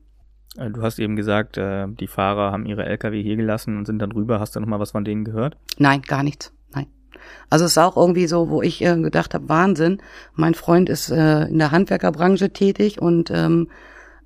Äh, 0.57 0.69
du 0.72 0.81
hast 0.81 1.00
eben 1.00 1.15
gesagt, 1.15 1.57
äh, 1.57 1.88
die 1.88 2.07
Fahrer 2.07 2.51
haben 2.51 2.65
ihre 2.65 2.86
Lkw 2.86 3.22
hier 3.22 3.36
gelassen 3.36 3.77
und 3.77 3.86
sind 3.86 4.00
dann 4.00 4.12
rüber. 4.12 4.39
Hast 4.39 4.55
du 4.55 4.60
noch 4.60 4.67
mal 4.67 4.79
was 4.79 4.91
von 4.91 5.05
denen 5.05 5.25
gehört? 5.25 5.57
Nein, 5.77 6.01
gar 6.01 6.24
nichts. 6.24 6.51
Also 7.50 7.65
es 7.65 7.72
ist 7.72 7.77
auch 7.77 7.98
irgendwie 7.98 8.27
so, 8.27 8.50
wo 8.50 8.62
ich 8.62 8.84
äh, 8.84 8.95
gedacht 9.00 9.34
habe, 9.34 9.50
Wahnsinn. 9.50 10.01
Mein 10.34 10.53
Freund 10.53 10.89
ist 10.89 11.10
äh, 11.10 11.45
in 11.45 11.60
der 11.60 11.72
Handwerkerbranche 11.72 12.51
tätig 12.51 13.01
und 13.01 13.31
ähm, 13.31 13.69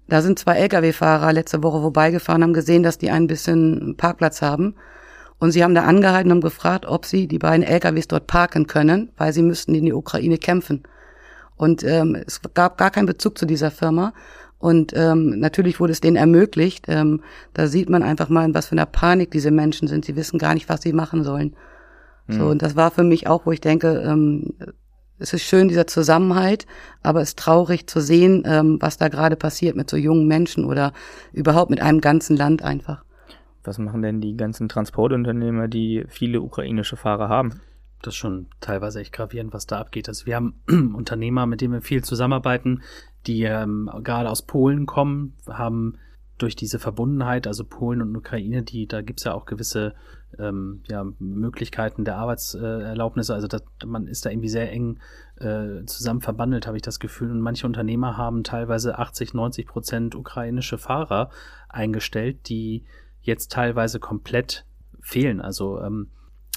da 0.08 0.22
sind 0.22 0.40
zwei 0.40 0.58
Lkw-Fahrer 0.58 1.34
letzte 1.34 1.62
Woche 1.62 1.82
vorbeigefahren, 1.82 2.44
haben 2.44 2.54
gesehen, 2.54 2.84
dass 2.84 2.98
die 2.98 3.12
ein 3.12 3.28
bisschen 3.28 3.96
Parkplatz 3.96 4.42
haben. 4.42 4.76
Und 5.38 5.52
sie 5.52 5.64
haben 5.64 5.76
da 5.76 5.84
angehalten 5.84 6.32
und 6.32 6.42
gefragt, 6.42 6.86
ob 6.86 7.06
sie 7.06 7.28
die 7.28 7.38
beiden 7.38 7.64
LKWs 7.64 8.08
dort 8.08 8.28
parken 8.28 8.68
können, 8.68 9.12
weil 9.18 9.32
sie 9.32 9.44
müssten 9.44 9.76
in 9.76 9.86
die 9.86 9.94
Ukraine 9.94 10.38
kämpfen. 10.38 10.84
Und 11.60 11.84
ähm, 11.84 12.16
es 12.16 12.42
gab 12.54 12.78
gar 12.78 12.90
keinen 12.90 13.06
Bezug 13.06 13.38
zu 13.38 13.46
dieser 13.46 13.70
Firma. 13.70 14.14
Und 14.60 14.94
ähm, 14.96 15.38
natürlich 15.40 15.82
wurde 15.82 15.92
es 15.92 16.00
denen 16.00 16.16
ermöglicht. 16.16 16.86
Ähm, 16.88 17.22
da 17.54 17.68
sieht 17.68 17.90
man 17.90 18.02
einfach 18.02 18.30
mal, 18.30 18.46
in 18.46 18.54
was 18.54 18.68
für 18.68 18.72
einer 18.72 18.86
Panik 18.86 19.30
diese 19.32 19.52
Menschen 19.52 19.90
sind. 19.90 20.06
Sie 20.06 20.16
wissen 20.16 20.40
gar 20.40 20.54
nicht, 20.54 20.70
was 20.70 20.82
sie 20.82 20.94
machen 20.94 21.26
sollen. 21.26 21.58
So, 22.30 22.44
mhm. 22.44 22.50
und 22.52 22.62
das 22.62 22.78
war 22.78 22.92
für 22.92 23.04
mich 23.04 23.28
auch, 23.28 23.46
wo 23.46 23.52
ich 23.52 23.60
denke, 23.60 24.02
ähm, 24.06 24.54
es 25.18 25.34
ist 25.34 25.44
schön, 25.44 25.68
dieser 25.68 25.86
Zusammenhalt, 25.86 26.66
aber 27.04 27.20
es 27.20 27.30
ist 27.30 27.40
traurig 27.40 27.88
zu 27.88 28.00
sehen, 28.00 28.44
ähm, 28.46 28.78
was 28.80 28.98
da 28.98 29.10
gerade 29.10 29.36
passiert 29.36 29.76
mit 29.76 29.90
so 29.90 29.98
jungen 29.98 30.28
Menschen 30.28 30.64
oder 30.64 30.94
überhaupt 31.34 31.72
mit 31.72 31.82
einem 31.82 32.00
ganzen 32.00 32.38
Land 32.38 32.64
einfach. 32.64 33.04
Was 33.66 33.80
machen 33.80 34.02
denn 34.02 34.22
die 34.22 34.38
ganzen 34.38 34.70
Transportunternehmer, 34.70 35.68
die 35.68 36.06
viele 36.08 36.40
ukrainische 36.40 36.96
Fahrer 36.96 37.28
haben? 37.28 37.60
Das 38.02 38.14
ist 38.14 38.18
schon 38.18 38.48
teilweise 38.62 39.00
echt 39.00 39.14
gravierend, 39.14 39.54
was 39.54 39.68
da 39.68 39.80
abgeht. 39.80 40.08
Also 40.08 40.26
wir 40.26 40.36
haben 40.36 40.62
Unternehmer, 40.96 41.46
mit 41.46 41.62
denen 41.62 41.74
wir 41.74 41.82
viel 41.82 42.04
zusammenarbeiten, 42.04 42.82
die 43.28 43.44
ähm, 43.44 43.90
gerade 44.04 44.30
aus 44.30 44.44
Polen 44.44 44.86
kommen, 44.86 45.36
haben 45.48 45.98
durch 46.38 46.56
diese 46.56 46.80
Verbundenheit, 46.80 47.48
also 47.48 47.66
Polen 47.66 48.02
und 48.02 48.16
Ukraine, 48.16 48.64
die, 48.64 48.88
da 48.88 49.02
gibt's 49.02 49.26
ja 49.26 49.34
auch 49.34 49.46
gewisse 49.46 49.94
ähm, 50.38 50.84
ja, 50.88 51.06
Möglichkeiten 51.20 52.06
der 52.06 52.16
Arbeitserlaubnisse. 52.18 53.34
Also 53.34 53.48
das, 53.48 53.64
man 53.86 54.08
ist 54.08 54.26
da 54.26 54.30
irgendwie 54.30 54.50
sehr 54.50 54.72
eng 54.72 55.00
äh, 55.36 55.84
zusammen 55.86 56.22
verbandelt, 56.22 56.66
habe 56.66 56.78
ich 56.78 56.84
das 56.84 57.00
Gefühl. 57.00 57.32
Und 57.32 57.42
manche 57.42 57.68
Unternehmer 57.68 58.18
haben 58.18 58.44
teilweise 58.44 58.98
80, 58.98 59.34
90 59.34 59.68
Prozent 59.68 60.16
ukrainische 60.16 60.78
Fahrer 60.78 61.30
eingestellt, 61.68 62.48
die 62.48 62.86
jetzt 63.22 63.52
teilweise 63.52 64.00
komplett 64.00 64.66
fehlen. 65.02 65.42
Also 65.42 65.82
ähm, 65.82 66.10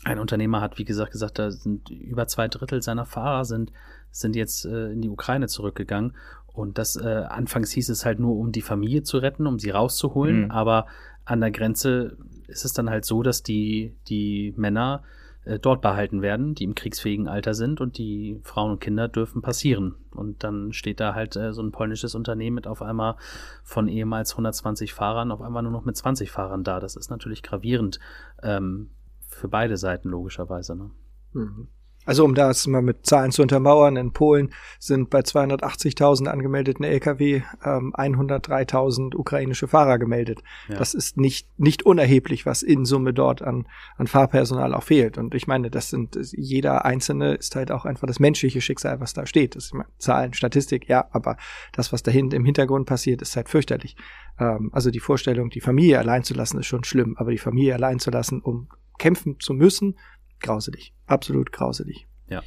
ein 0.04 0.18
Unternehmer 0.18 0.60
hat, 0.60 0.78
wie 0.78 0.84
gesagt, 0.84 1.12
gesagt, 1.12 1.38
da 1.38 1.50
sind 1.50 1.88
über 1.90 2.26
zwei 2.26 2.48
Drittel 2.48 2.82
seiner 2.82 3.06
Fahrer 3.06 3.44
sind, 3.44 3.72
sind 4.10 4.36
jetzt 4.36 4.64
äh, 4.64 4.90
in 4.90 5.00
die 5.00 5.08
Ukraine 5.08 5.46
zurückgegangen. 5.46 6.14
Und 6.52 6.76
das 6.76 6.96
äh, 6.96 7.24
anfangs 7.28 7.70
hieß 7.70 7.88
es 7.88 8.04
halt 8.04 8.18
nur, 8.18 8.36
um 8.36 8.52
die 8.52 8.62
Familie 8.62 9.02
zu 9.04 9.18
retten, 9.18 9.46
um 9.46 9.58
sie 9.58 9.70
rauszuholen. 9.70 10.44
Mhm. 10.44 10.50
Aber 10.50 10.86
an 11.24 11.40
der 11.40 11.50
Grenze 11.50 12.16
ist 12.46 12.64
es 12.64 12.72
dann 12.72 12.90
halt 12.90 13.04
so, 13.04 13.22
dass 13.22 13.42
die, 13.42 13.94
die 14.08 14.52
Männer 14.56 15.02
äh, 15.44 15.58
dort 15.58 15.80
behalten 15.80 16.20
werden, 16.20 16.54
die 16.54 16.64
im 16.64 16.74
kriegsfähigen 16.74 17.26
Alter 17.26 17.54
sind 17.54 17.80
und 17.80 17.96
die 17.96 18.40
Frauen 18.42 18.72
und 18.72 18.80
Kinder 18.80 19.08
dürfen 19.08 19.40
passieren. 19.40 19.94
Und 20.10 20.44
dann 20.44 20.72
steht 20.72 21.00
da 21.00 21.14
halt 21.14 21.36
äh, 21.36 21.52
so 21.52 21.62
ein 21.62 21.72
polnisches 21.72 22.14
Unternehmen 22.14 22.56
mit 22.56 22.66
auf 22.66 22.82
einmal 22.82 23.16
von 23.62 23.88
ehemals 23.88 24.32
120 24.32 24.92
Fahrern 24.92 25.30
auf 25.30 25.40
einmal 25.40 25.62
nur 25.62 25.72
noch 25.72 25.84
mit 25.84 25.96
20 25.96 26.30
Fahrern 26.30 26.64
da. 26.64 26.80
Das 26.80 26.96
ist 26.96 27.10
natürlich 27.10 27.42
gravierend 27.42 27.98
ähm, 28.42 28.90
für 29.34 29.48
beide 29.48 29.76
Seiten 29.76 30.08
logischerweise. 30.08 30.76
Ne? 30.76 30.90
Mhm. 31.32 31.68
Also 32.04 32.24
um 32.24 32.34
das 32.34 32.66
mal 32.66 32.82
mit 32.82 33.06
Zahlen 33.06 33.30
zu 33.30 33.42
untermauern, 33.42 33.96
in 33.96 34.12
Polen 34.12 34.52
sind 34.78 35.10
bei 35.10 35.20
280.000 35.20 36.26
angemeldeten 36.26 36.84
Lkw 36.84 37.42
ähm, 37.64 37.94
103.000 37.94 39.14
ukrainische 39.14 39.68
Fahrer 39.68 39.98
gemeldet. 39.98 40.42
Ja. 40.68 40.76
Das 40.76 40.94
ist 40.94 41.16
nicht 41.16 41.48
nicht 41.58 41.84
unerheblich, 41.84 42.44
was 42.46 42.62
in 42.62 42.84
Summe 42.84 43.12
dort 43.14 43.42
an 43.42 43.66
an 43.96 44.06
Fahrpersonal 44.06 44.74
auch 44.74 44.82
fehlt. 44.82 45.18
Und 45.18 45.34
ich 45.34 45.46
meine, 45.46 45.70
das 45.70 45.90
sind 45.90 46.18
jeder 46.32 46.84
einzelne 46.84 47.34
ist 47.34 47.54
halt 47.56 47.70
auch 47.70 47.84
einfach 47.84 48.06
das 48.06 48.20
menschliche 48.20 48.60
Schicksal, 48.60 49.00
was 49.00 49.14
da 49.14 49.26
steht. 49.26 49.56
Das 49.56 49.66
ist, 49.66 49.74
meine, 49.74 49.88
Zahlen, 49.98 50.34
Statistik, 50.34 50.88
ja, 50.88 51.06
aber 51.12 51.36
das, 51.72 51.92
was 51.92 52.02
dahinter 52.02 52.36
im 52.36 52.44
Hintergrund 52.44 52.86
passiert, 52.86 53.22
ist 53.22 53.36
halt 53.36 53.48
fürchterlich. 53.48 53.96
Ähm, 54.38 54.70
also 54.72 54.90
die 54.90 55.00
Vorstellung, 55.00 55.50
die 55.50 55.60
Familie 55.60 55.98
allein 55.98 56.24
zu 56.24 56.34
lassen, 56.34 56.58
ist 56.58 56.66
schon 56.66 56.84
schlimm, 56.84 57.16
aber 57.18 57.30
die 57.30 57.38
Familie 57.38 57.74
allein 57.74 57.98
zu 57.98 58.10
lassen, 58.10 58.40
um 58.40 58.68
kämpfen 58.98 59.40
zu 59.40 59.52
müssen, 59.54 59.96
grauselig, 60.42 60.92
absolut 61.06 61.52
grauselig. 61.52 62.06
Ja. 62.28 62.42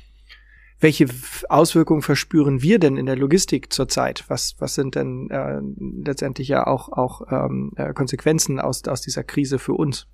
Welche 0.79 1.07
Auswirkungen 1.49 2.01
verspüren 2.01 2.61
wir 2.61 2.79
denn 2.79 2.97
in 2.97 3.05
der 3.05 3.15
Logistik 3.15 3.71
zurzeit? 3.71 4.25
Was, 4.27 4.55
was 4.59 4.75
sind 4.75 4.95
denn 4.95 5.29
äh, 5.29 5.61
letztendlich 6.05 6.49
ja 6.49 6.67
auch, 6.67 6.89
auch 6.89 7.21
ähm, 7.31 7.71
äh, 7.77 7.93
Konsequenzen 7.93 8.59
aus, 8.59 8.83
aus 8.83 9.01
dieser 9.01 9.23
Krise 9.23 9.57
für 9.57 9.73
uns? 9.73 10.07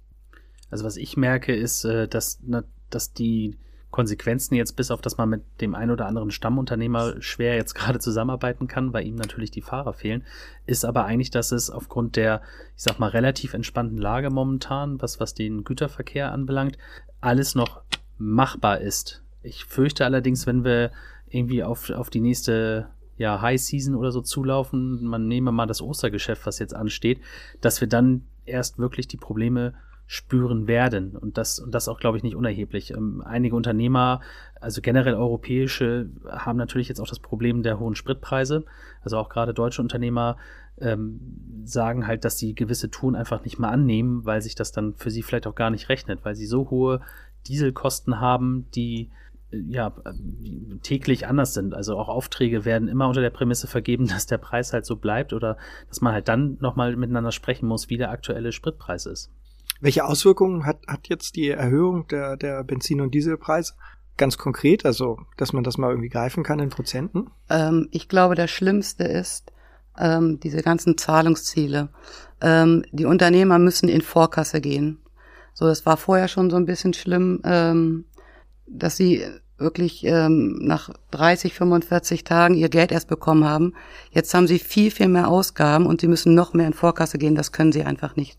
Also 0.70 0.86
was 0.86 0.98
ich 0.98 1.18
merke, 1.18 1.54
ist, 1.54 1.84
äh, 1.84 2.08
dass, 2.08 2.40
na, 2.44 2.64
dass 2.90 3.14
die 3.14 3.58
Konsequenzen 3.91 4.55
jetzt 4.55 4.75
bis 4.77 4.89
auf, 4.89 5.01
dass 5.01 5.17
man 5.17 5.29
mit 5.29 5.43
dem 5.60 5.75
ein 5.75 5.91
oder 5.91 6.07
anderen 6.07 6.31
Stammunternehmer 6.31 7.21
schwer 7.21 7.55
jetzt 7.55 7.74
gerade 7.75 8.00
zusammenarbeiten 8.00 8.67
kann, 8.67 8.93
weil 8.93 9.05
ihm 9.05 9.15
natürlich 9.15 9.51
die 9.51 9.62
Fahrer 9.62 9.93
fehlen, 9.93 10.24
ist 10.65 10.86
aber 10.86 11.05
eigentlich, 11.05 11.31
dass 11.31 11.51
es 11.51 11.69
aufgrund 11.69 12.15
der, 12.15 12.41
ich 12.75 12.83
sag 12.83 13.00
mal, 13.00 13.10
relativ 13.10 13.53
entspannten 13.53 13.98
Lage 13.98 14.29
momentan, 14.29 15.01
was, 15.01 15.19
was 15.19 15.33
den 15.33 15.63
Güterverkehr 15.63 16.31
anbelangt, 16.31 16.77
alles 17.19 17.53
noch 17.53 17.81
machbar 18.17 18.79
ist. 18.79 19.24
Ich 19.43 19.65
fürchte 19.65 20.05
allerdings, 20.05 20.48
wenn 20.48 20.63
wir 20.63 20.91
irgendwie 21.29 21.63
auf, 21.63 21.89
auf 21.89 22.10
die 22.10 22.21
nächste 22.21 22.89
ja, 23.17 23.41
High 23.41 23.62
Season 23.62 23.95
oder 23.95 24.12
so 24.12 24.21
zulaufen, 24.21 25.03
man 25.03 25.27
nehme 25.27 25.51
mal 25.51 25.67
das 25.67 25.81
Ostergeschäft, 25.81 26.45
was 26.45 26.60
jetzt 26.60 26.75
ansteht, 26.75 27.21
dass 27.62 27.81
wir 27.81 27.88
dann 27.88 28.25
erst 28.45 28.79
wirklich 28.79 29.07
die 29.07 29.17
Probleme 29.17 29.74
spüren 30.12 30.68
werden. 30.68 31.15
Und 31.15 31.38
das, 31.38 31.58
und 31.58 31.74
das 31.74 31.88
auch, 31.88 31.98
glaube 31.98 32.18
ich, 32.18 32.24
nicht 32.24 32.36
unerheblich. 32.36 32.91
Ähm, 32.91 33.24
einige 33.25 33.56
Unternehmer, 33.56 34.20
also 34.60 34.82
generell 34.82 35.13
europäische, 35.13 36.10
haben 36.27 36.58
natürlich 36.58 36.89
jetzt 36.89 37.00
auch 37.00 37.08
das 37.08 37.20
Problem 37.20 37.63
der 37.63 37.80
hohen 37.80 37.96
Spritpreise. 37.96 38.65
Also 39.03 39.18
auch 39.18 39.30
gerade 39.30 39.53
deutsche 39.53 39.82
Unternehmer 39.82 40.36
ähm, 40.82 41.62
sagen 41.63 42.08
halt, 42.08 42.25
dass 42.25 42.38
sie 42.38 42.53
gewisse 42.56 42.91
Touren 42.91 43.15
einfach 43.15 43.46
nicht 43.46 43.58
mehr 43.58 43.70
annehmen, 43.70 44.25
weil 44.25 44.41
sich 44.41 44.53
das 44.53 44.74
dann 44.74 44.96
für 44.96 45.10
sie 45.12 45.22
vielleicht 45.22 45.48
auch 45.48 45.56
gar 45.56 45.70
nicht 45.70 45.88
rechnet, 45.88 46.25
weil 46.25 46.36
sie 46.36 46.46
so 46.46 46.70
hohe 46.70 47.00
Dieselkosten 47.48 48.20
haben, 48.20 48.65
die 48.75 49.12
äh, 49.51 49.62
ja, 49.70 49.94
täglich 50.84 51.25
anders 51.25 51.53
sind. 51.53 51.74
Also 51.74 51.98
auch 51.98 52.10
Aufträge 52.10 52.65
werden 52.65 52.89
immer 52.89 53.08
unter 53.08 53.22
der 53.22 53.30
Prämisse 53.30 53.68
vergeben, 53.68 54.08
dass 54.10 54.25
der 54.25 54.39
Preis 54.39 54.74
halt 54.74 54.86
so 54.86 54.98
bleibt 54.98 55.32
oder 55.32 55.56
dass 55.88 56.01
man 56.01 56.12
halt 56.12 56.27
dann 56.27 56.58
nochmal 56.60 56.98
miteinander 56.98 57.32
sprechen 57.32 57.65
muss, 57.65 57.89
wie 57.89 57.96
der 57.96 58.12
aktuelle 58.12 58.51
Spritpreis 58.51 59.06
ist. 59.06 59.32
Welche 59.82 60.06
Auswirkungen 60.06 60.66
hat, 60.66 60.80
hat 60.88 61.10
jetzt 61.10 61.36
die 61.36 61.50
Erhöhung 61.50 62.08
der, 62.08 62.38
der 62.38 62.64
Benzin- 62.64 63.02
und 63.02 63.14
Dieselpreise? 63.14 63.74
Ganz 64.16 64.38
konkret, 64.38 64.86
also, 64.86 65.18
dass 65.38 65.54
man 65.54 65.64
das 65.64 65.78
mal 65.78 65.90
irgendwie 65.90 66.10
greifen 66.10 66.44
kann 66.44 66.60
in 66.60 66.70
Prozenten? 66.70 67.32
Ähm, 67.50 67.88
ich 67.92 68.08
glaube, 68.08 68.36
das 68.36 68.52
Schlimmste 68.52 69.04
ist 69.04 69.52
ähm, 69.98 70.40
diese 70.40 70.62
ganzen 70.62 70.98
Zahlungsziele. 70.98 71.90
Ähm, 72.42 72.84
die 72.92 73.06
Unternehmer 73.06 73.58
müssen 73.58 73.90
in 73.90 74.02
Vorkasse 74.02 74.62
gehen. 74.62 75.00
So, 75.54 75.66
das 75.66 75.86
war 75.86 75.98
vorher 75.98 76.28
schon 76.28 76.52
so 76.52 76.58
ein 76.58 76.66
bisschen 76.66 76.94
schlimm, 76.94 77.42
ähm, 77.44 78.06
dass 78.68 78.98
sie 78.98 79.26
wirklich 79.58 80.04
ähm, 80.06 80.60
nach 80.62 80.90
30, 81.12 81.54
45 81.54 82.24
Tagen 82.24 82.56
ihr 82.56 82.70
Geld 82.70 82.92
erst 82.92 83.08
bekommen 83.08 83.46
haben. 83.46 83.74
Jetzt 84.12 84.34
haben 84.34 84.48
sie 84.48 84.60
viel, 84.60 84.92
viel 84.92 85.08
mehr 85.08 85.28
Ausgaben 85.28 85.86
und 85.86 86.02
sie 86.02 86.08
müssen 86.08 86.36
noch 86.36 86.54
mehr 86.54 86.68
in 86.68 86.74
Vorkasse 86.74 87.18
gehen. 87.18 87.36
Das 87.36 87.52
können 87.52 87.72
sie 87.72 87.84
einfach 87.84 88.16
nicht. 88.16 88.38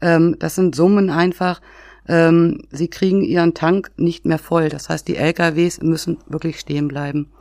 Ähm, 0.00 0.36
das 0.38 0.54
sind 0.54 0.74
Summen 0.74 1.10
einfach. 1.10 1.60
Ähm, 2.08 2.62
sie 2.70 2.88
kriegen 2.88 3.22
ihren 3.22 3.54
Tank 3.54 3.90
nicht 3.96 4.24
mehr 4.24 4.38
voll. 4.38 4.68
Das 4.68 4.88
heißt, 4.88 5.08
die 5.08 5.16
LKWs 5.16 5.80
müssen 5.82 6.18
wirklich 6.28 6.60
stehen 6.60 6.88
bleiben. 6.88 7.32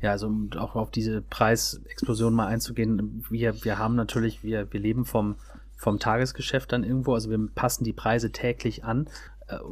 Ja, 0.00 0.10
also 0.10 0.26
um 0.26 0.50
auch 0.56 0.74
auf 0.74 0.90
diese 0.90 1.22
Preisexplosion 1.22 2.34
mal 2.34 2.46
einzugehen, 2.46 3.24
wir, 3.30 3.64
wir 3.64 3.78
haben 3.78 3.94
natürlich, 3.94 4.42
wir, 4.42 4.72
wir 4.72 4.80
leben 4.80 5.04
vom, 5.04 5.36
vom 5.76 6.00
Tagesgeschäft 6.00 6.72
dann 6.72 6.82
irgendwo, 6.82 7.14
also 7.14 7.30
wir 7.30 7.38
passen 7.54 7.84
die 7.84 7.92
Preise 7.92 8.32
täglich 8.32 8.84
an, 8.84 9.08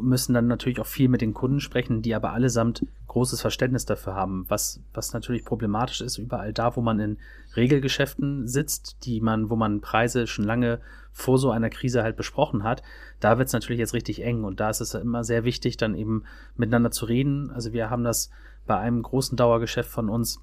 müssen 0.01 0.35
dann 0.35 0.47
natürlich 0.47 0.81
auch 0.81 0.87
viel 0.87 1.09
mit 1.09 1.21
den 1.21 1.35
Kunden 1.35 1.61
sprechen, 1.61 2.03
die 2.03 2.15
aber 2.15 2.33
allesamt 2.33 2.87
großes 3.07 3.41
Verständnis 3.41 3.87
dafür 3.87 4.15
haben, 4.15 4.45
was, 4.49 4.81
was 4.95 5.13
natürlich 5.13 5.45
problematisch 5.45 6.01
ist, 6.01 6.19
überall 6.19 6.53
da, 6.53 6.77
wo 6.77 6.81
man 6.81 7.01
in 7.01 7.19
Regelgeschäften 7.57 8.47
sitzt, 8.47 9.05
die 9.05 9.21
man, 9.21 9.51
wo 9.51 9.57
man 9.57 9.81
Preise 9.81 10.27
schon 10.27 10.45
lange 10.45 10.81
vor 11.13 11.39
so 11.39 11.51
einer 11.51 11.71
Krise 11.71 12.03
halt 12.03 12.17
besprochen 12.17 12.63
hat, 12.63 12.83
da 13.19 13.39
wird 13.39 13.49
es 13.49 13.53
natürlich 13.53 13.81
jetzt 13.81 13.95
richtig 13.95 14.23
eng 14.23 14.45
und 14.45 14.61
da 14.61 14.71
ist 14.71 14.81
es 14.81 14.95
immer 14.95 15.25
sehr 15.25 15.45
wichtig, 15.45 15.77
dann 15.77 15.95
eben 15.95 16.25
miteinander 16.57 16.91
zu 16.91 17.05
reden. 17.05 17.51
Also 17.51 17.73
wir 17.73 17.91
haben 17.91 18.05
das 18.05 18.31
bei 18.67 18.79
einem 18.79 19.03
großen 19.03 19.37
Dauergeschäft 19.37 19.91
von 19.91 20.09
uns, 20.09 20.41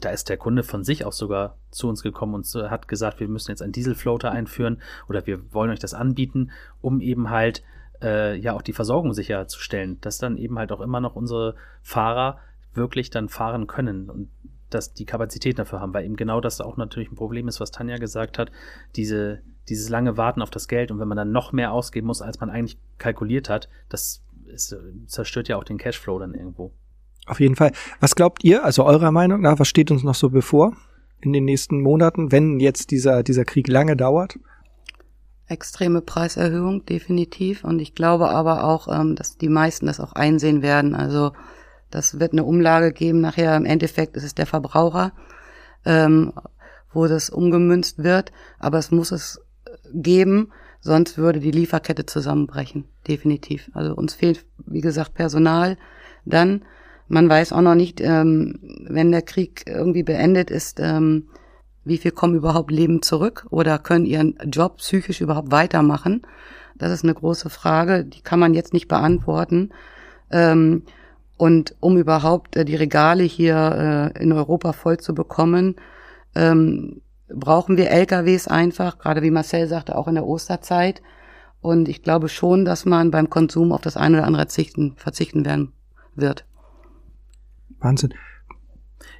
da 0.00 0.10
ist 0.10 0.28
der 0.28 0.36
Kunde 0.36 0.62
von 0.62 0.84
sich 0.84 1.04
auch 1.04 1.12
sogar 1.12 1.56
zu 1.70 1.88
uns 1.88 2.02
gekommen 2.02 2.34
und 2.34 2.46
hat 2.70 2.88
gesagt, 2.88 3.20
wir 3.20 3.28
müssen 3.28 3.50
jetzt 3.50 3.62
einen 3.62 3.72
Dieselfloater 3.72 4.30
einführen 4.30 4.80
oder 5.08 5.26
wir 5.26 5.52
wollen 5.52 5.70
euch 5.70 5.78
das 5.78 5.94
anbieten, 5.94 6.50
um 6.80 7.00
eben 7.00 7.30
halt 7.30 7.62
äh, 8.02 8.36
ja 8.36 8.54
auch 8.54 8.62
die 8.62 8.72
Versorgung 8.72 9.12
sicherzustellen, 9.12 10.00
dass 10.00 10.18
dann 10.18 10.36
eben 10.36 10.58
halt 10.58 10.72
auch 10.72 10.80
immer 10.80 11.00
noch 11.00 11.16
unsere 11.16 11.54
Fahrer 11.82 12.38
wirklich 12.74 13.10
dann 13.10 13.28
fahren 13.28 13.66
können 13.66 14.10
und 14.10 14.28
dass 14.70 14.92
die 14.92 15.04
Kapazität 15.04 15.58
dafür 15.58 15.80
haben, 15.80 15.94
weil 15.94 16.04
eben 16.04 16.16
genau 16.16 16.40
das 16.40 16.60
auch 16.60 16.76
natürlich 16.76 17.10
ein 17.10 17.16
Problem 17.16 17.48
ist, 17.48 17.60
was 17.60 17.70
Tanja 17.70 17.98
gesagt 17.98 18.38
hat, 18.38 18.50
diese, 18.96 19.40
dieses 19.68 19.88
lange 19.88 20.16
Warten 20.16 20.42
auf 20.42 20.50
das 20.50 20.68
Geld 20.68 20.90
und 20.90 20.98
wenn 20.98 21.08
man 21.08 21.16
dann 21.16 21.32
noch 21.32 21.52
mehr 21.52 21.72
ausgeben 21.72 22.08
muss, 22.08 22.20
als 22.20 22.40
man 22.40 22.50
eigentlich 22.50 22.78
kalkuliert 22.98 23.48
hat, 23.48 23.68
das 23.88 24.22
ist, 24.46 24.76
zerstört 25.06 25.48
ja 25.48 25.56
auch 25.56 25.64
den 25.64 25.78
Cashflow 25.78 26.18
dann 26.18 26.34
irgendwo. 26.34 26.72
Auf 27.26 27.40
jeden 27.40 27.56
Fall. 27.56 27.72
Was 28.00 28.14
glaubt 28.14 28.44
ihr, 28.44 28.64
also 28.64 28.84
eurer 28.84 29.10
Meinung 29.10 29.40
nach, 29.40 29.58
was 29.58 29.68
steht 29.68 29.90
uns 29.90 30.04
noch 30.04 30.14
so 30.14 30.30
bevor 30.30 30.76
in 31.20 31.32
den 31.32 31.44
nächsten 31.44 31.80
Monaten, 31.80 32.30
wenn 32.30 32.60
jetzt 32.60 32.90
dieser, 32.90 33.22
dieser 33.22 33.44
Krieg 33.44 33.68
lange 33.68 33.96
dauert? 33.96 34.38
Extreme 35.48 36.00
Preiserhöhung, 36.00 36.84
definitiv. 36.86 37.64
Und 37.64 37.78
ich 37.78 37.94
glaube 37.94 38.28
aber 38.30 38.64
auch, 38.64 38.88
ähm, 38.88 39.14
dass 39.14 39.38
die 39.38 39.48
meisten 39.48 39.86
das 39.86 40.00
auch 40.00 40.12
einsehen 40.12 40.62
werden. 40.62 40.94
Also 40.94 41.32
das 41.90 42.18
wird 42.18 42.32
eine 42.32 42.44
Umlage 42.44 42.92
geben. 42.92 43.20
Nachher 43.20 43.56
im 43.56 43.64
Endeffekt 43.64 44.16
ist 44.16 44.24
es 44.24 44.34
der 44.34 44.46
Verbraucher, 44.46 45.12
ähm, 45.84 46.32
wo 46.92 47.06
das 47.06 47.30
umgemünzt 47.30 48.02
wird. 48.02 48.32
Aber 48.58 48.78
es 48.78 48.90
muss 48.90 49.12
es 49.12 49.40
geben, 49.92 50.50
sonst 50.80 51.18
würde 51.18 51.40
die 51.40 51.52
Lieferkette 51.52 52.06
zusammenbrechen. 52.06 52.84
Definitiv. 53.06 53.70
Also 53.74 53.94
uns 53.94 54.14
fehlt, 54.14 54.44
wie 54.66 54.80
gesagt, 54.80 55.14
Personal. 55.14 55.76
Dann, 56.24 56.64
man 57.08 57.28
weiß 57.28 57.52
auch 57.52 57.60
noch 57.60 57.76
nicht, 57.76 58.00
ähm, 58.00 58.58
wenn 58.88 59.12
der 59.12 59.22
Krieg 59.22 59.64
irgendwie 59.66 60.02
beendet 60.02 60.50
ist, 60.50 60.80
ähm, 60.80 61.28
wie 61.86 61.98
viel 61.98 62.10
kommen 62.10 62.34
überhaupt 62.34 62.70
Leben 62.70 63.00
zurück 63.00 63.46
oder 63.50 63.78
können 63.78 64.06
ihren 64.06 64.36
Job 64.50 64.78
psychisch 64.78 65.20
überhaupt 65.20 65.52
weitermachen? 65.52 66.22
Das 66.74 66.90
ist 66.90 67.04
eine 67.04 67.14
große 67.14 67.48
Frage, 67.48 68.04
die 68.04 68.20
kann 68.20 68.40
man 68.40 68.54
jetzt 68.54 68.72
nicht 68.72 68.88
beantworten. 68.88 69.70
Ähm, 70.30 70.82
und 71.36 71.76
um 71.80 71.96
überhaupt 71.96 72.56
äh, 72.56 72.64
die 72.64 72.74
Regale 72.74 73.22
hier 73.22 74.12
äh, 74.16 74.22
in 74.22 74.32
Europa 74.32 74.72
voll 74.72 74.98
zu 74.98 75.14
bekommen, 75.14 75.76
ähm, 76.34 77.02
brauchen 77.28 77.76
wir 77.76 77.90
LKWs 77.90 78.48
einfach, 78.48 78.98
gerade 78.98 79.22
wie 79.22 79.30
Marcel 79.30 79.68
sagte, 79.68 79.96
auch 79.96 80.08
in 80.08 80.16
der 80.16 80.26
Osterzeit. 80.26 81.02
Und 81.60 81.88
ich 81.88 82.02
glaube 82.02 82.28
schon, 82.28 82.64
dass 82.64 82.84
man 82.84 83.10
beim 83.10 83.30
Konsum 83.30 83.72
auf 83.72 83.80
das 83.80 83.96
eine 83.96 84.18
oder 84.18 84.26
andere 84.26 84.42
verzichten, 84.42 84.94
verzichten 84.96 85.44
werden 85.44 85.72
wird. 86.14 86.44
Wahnsinn. 87.78 88.14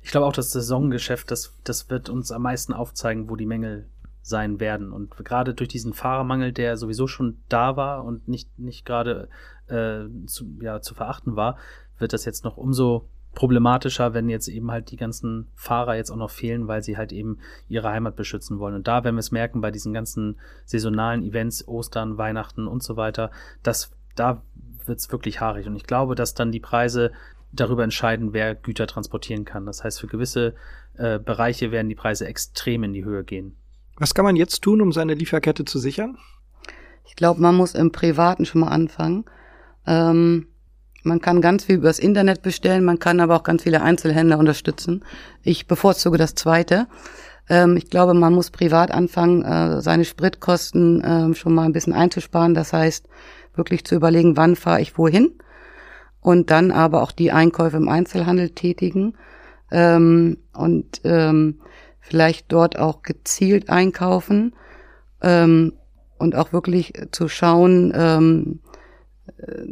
Ich 0.06 0.12
glaube 0.12 0.28
auch, 0.28 0.32
das 0.32 0.52
Saisongeschäft, 0.52 1.32
das, 1.32 1.52
das 1.64 1.90
wird 1.90 2.08
uns 2.08 2.30
am 2.30 2.42
meisten 2.42 2.72
aufzeigen, 2.72 3.28
wo 3.28 3.34
die 3.34 3.44
Mängel 3.44 3.88
sein 4.22 4.60
werden. 4.60 4.92
Und 4.92 5.16
gerade 5.16 5.52
durch 5.52 5.68
diesen 5.68 5.94
Fahrermangel, 5.94 6.52
der 6.52 6.76
sowieso 6.76 7.08
schon 7.08 7.38
da 7.48 7.76
war 7.76 8.04
und 8.04 8.28
nicht, 8.28 8.56
nicht 8.56 8.86
gerade 8.86 9.28
äh, 9.66 10.04
zu, 10.28 10.44
ja, 10.60 10.80
zu 10.80 10.94
verachten 10.94 11.34
war, 11.34 11.56
wird 11.98 12.12
das 12.12 12.25
jetzt 12.25 12.44
noch 12.44 12.56
umso 12.56 13.08
problematischer, 13.34 14.14
wenn 14.14 14.28
jetzt 14.28 14.46
eben 14.46 14.70
halt 14.70 14.92
die 14.92 14.96
ganzen 14.96 15.48
Fahrer 15.56 15.96
jetzt 15.96 16.12
auch 16.12 16.16
noch 16.16 16.30
fehlen, 16.30 16.68
weil 16.68 16.84
sie 16.84 16.96
halt 16.96 17.10
eben 17.10 17.40
ihre 17.66 17.88
Heimat 17.88 18.14
beschützen 18.14 18.60
wollen. 18.60 18.76
Und 18.76 18.86
da 18.86 19.02
werden 19.02 19.16
wir 19.16 19.20
es 19.20 19.32
merken 19.32 19.60
bei 19.60 19.72
diesen 19.72 19.92
ganzen 19.92 20.38
saisonalen 20.66 21.25
Events, 21.25 21.66
Ostern, 21.66 22.16
Weihnachten 22.16 22.68
und 22.68 22.84
so 22.84 22.96
weiter, 22.96 23.32
dass 23.64 23.90
da 24.14 24.40
wird 24.84 25.00
es 25.00 25.10
wirklich 25.10 25.40
haarig. 25.40 25.66
Und 25.66 25.75
ich 25.75 25.84
glaube, 25.84 26.14
dass 26.14 26.34
dann 26.34 26.52
die 26.52 26.60
Preise 26.60 27.10
darüber 27.60 27.84
entscheiden, 27.84 28.32
wer 28.32 28.54
Güter 28.54 28.86
transportieren 28.86 29.44
kann. 29.44 29.66
Das 29.66 29.84
heißt, 29.84 30.00
für 30.00 30.06
gewisse 30.06 30.54
äh, 30.96 31.18
Bereiche 31.18 31.70
werden 31.70 31.88
die 31.88 31.94
Preise 31.94 32.26
extrem 32.26 32.84
in 32.84 32.92
die 32.92 33.04
Höhe 33.04 33.25
gehen. 33.25 33.56
Was 33.98 34.14
kann 34.14 34.25
man 34.25 34.36
jetzt 34.36 34.62
tun, 34.62 34.80
um 34.80 34.92
seine 34.92 35.14
Lieferkette 35.14 35.64
zu 35.64 35.78
sichern? 35.78 36.18
Ich 37.06 37.16
glaube, 37.16 37.40
man 37.40 37.54
muss 37.54 37.75
im 37.75 37.92
Privaten 37.92 38.44
schon 38.44 38.60
mal 38.60 38.68
anfangen. 38.68 39.25
Ähm, 39.86 40.48
man 41.02 41.20
kann 41.20 41.40
ganz 41.40 41.64
viel 41.64 41.76
übers 41.76 41.98
Internet 41.98 42.42
bestellen, 42.42 42.84
man 42.84 42.98
kann 42.98 43.20
aber 43.20 43.36
auch 43.36 43.44
ganz 43.44 43.62
viele 43.62 43.80
Einzelhändler 43.80 44.38
unterstützen. 44.38 45.04
Ich 45.42 45.66
bevorzuge 45.66 46.18
das 46.18 46.34
Zweite. 46.34 46.88
Ähm, 47.48 47.76
ich 47.76 47.90
glaube, 47.90 48.12
man 48.12 48.34
muss 48.34 48.50
privat 48.50 48.90
anfangen, 48.90 49.42
äh, 49.44 49.80
seine 49.80 50.04
Spritkosten 50.04 51.02
äh, 51.02 51.34
schon 51.34 51.54
mal 51.54 51.62
ein 51.62 51.72
bisschen 51.72 51.92
einzusparen. 51.92 52.54
Das 52.54 52.72
heißt, 52.72 53.08
wirklich 53.54 53.84
zu 53.84 53.94
überlegen, 53.94 54.36
wann 54.36 54.56
fahre 54.56 54.80
ich 54.80 54.98
wohin. 54.98 55.38
Und 56.26 56.50
dann 56.50 56.73
aber 56.73 57.04
auch 57.04 57.12
die 57.12 57.30
Einkäufe 57.30 57.76
im 57.76 57.88
Einzelhandel 57.88 58.50
tätigen. 58.50 59.14
Ähm, 59.71 60.38
und 60.52 61.00
ähm, 61.04 61.61
vielleicht 62.00 62.50
dort 62.50 62.76
auch 62.80 63.02
gezielt 63.02 63.71
einkaufen 63.71 64.52
ähm, 65.23 65.75
und 66.18 66.35
auch 66.35 66.52
wirklich 66.52 66.95
zu 67.12 67.28
schauen, 67.28 67.92
ähm, 67.95 68.59
äh, 69.38 69.62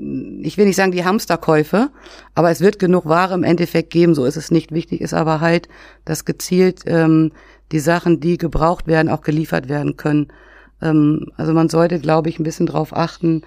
ich 0.43 0.57
will 0.57 0.67
nicht 0.67 0.77
sagen 0.77 0.93
die 0.93 1.05
Hamsterkäufe, 1.05 1.91
aber 2.37 2.53
es 2.53 2.61
wird 2.61 2.79
genug 2.79 3.05
Ware 3.05 3.35
im 3.35 3.43
Endeffekt 3.43 3.91
geben, 3.91 4.15
so 4.15 4.25
ist 4.25 4.37
es 4.37 4.53
nicht. 4.53 4.71
Wichtig 4.71 5.01
ist 5.01 5.13
aber 5.13 5.41
halt, 5.41 5.69
dass 6.05 6.25
gezielt 6.25 6.83
ähm, 6.87 7.33
die 7.73 7.81
Sachen, 7.81 8.21
die 8.21 8.39
gebraucht 8.39 8.87
werden, 8.87 9.09
auch 9.09 9.23
geliefert 9.23 9.69
werden 9.69 9.97
können. 9.97 10.29
Ähm, 10.81 11.33
also 11.37 11.53
man 11.53 11.69
sollte, 11.69 11.99
glaube 11.99 12.29
ich, 12.29 12.39
ein 12.39 12.45
bisschen 12.45 12.67
drauf 12.67 12.97
achten, 12.97 13.43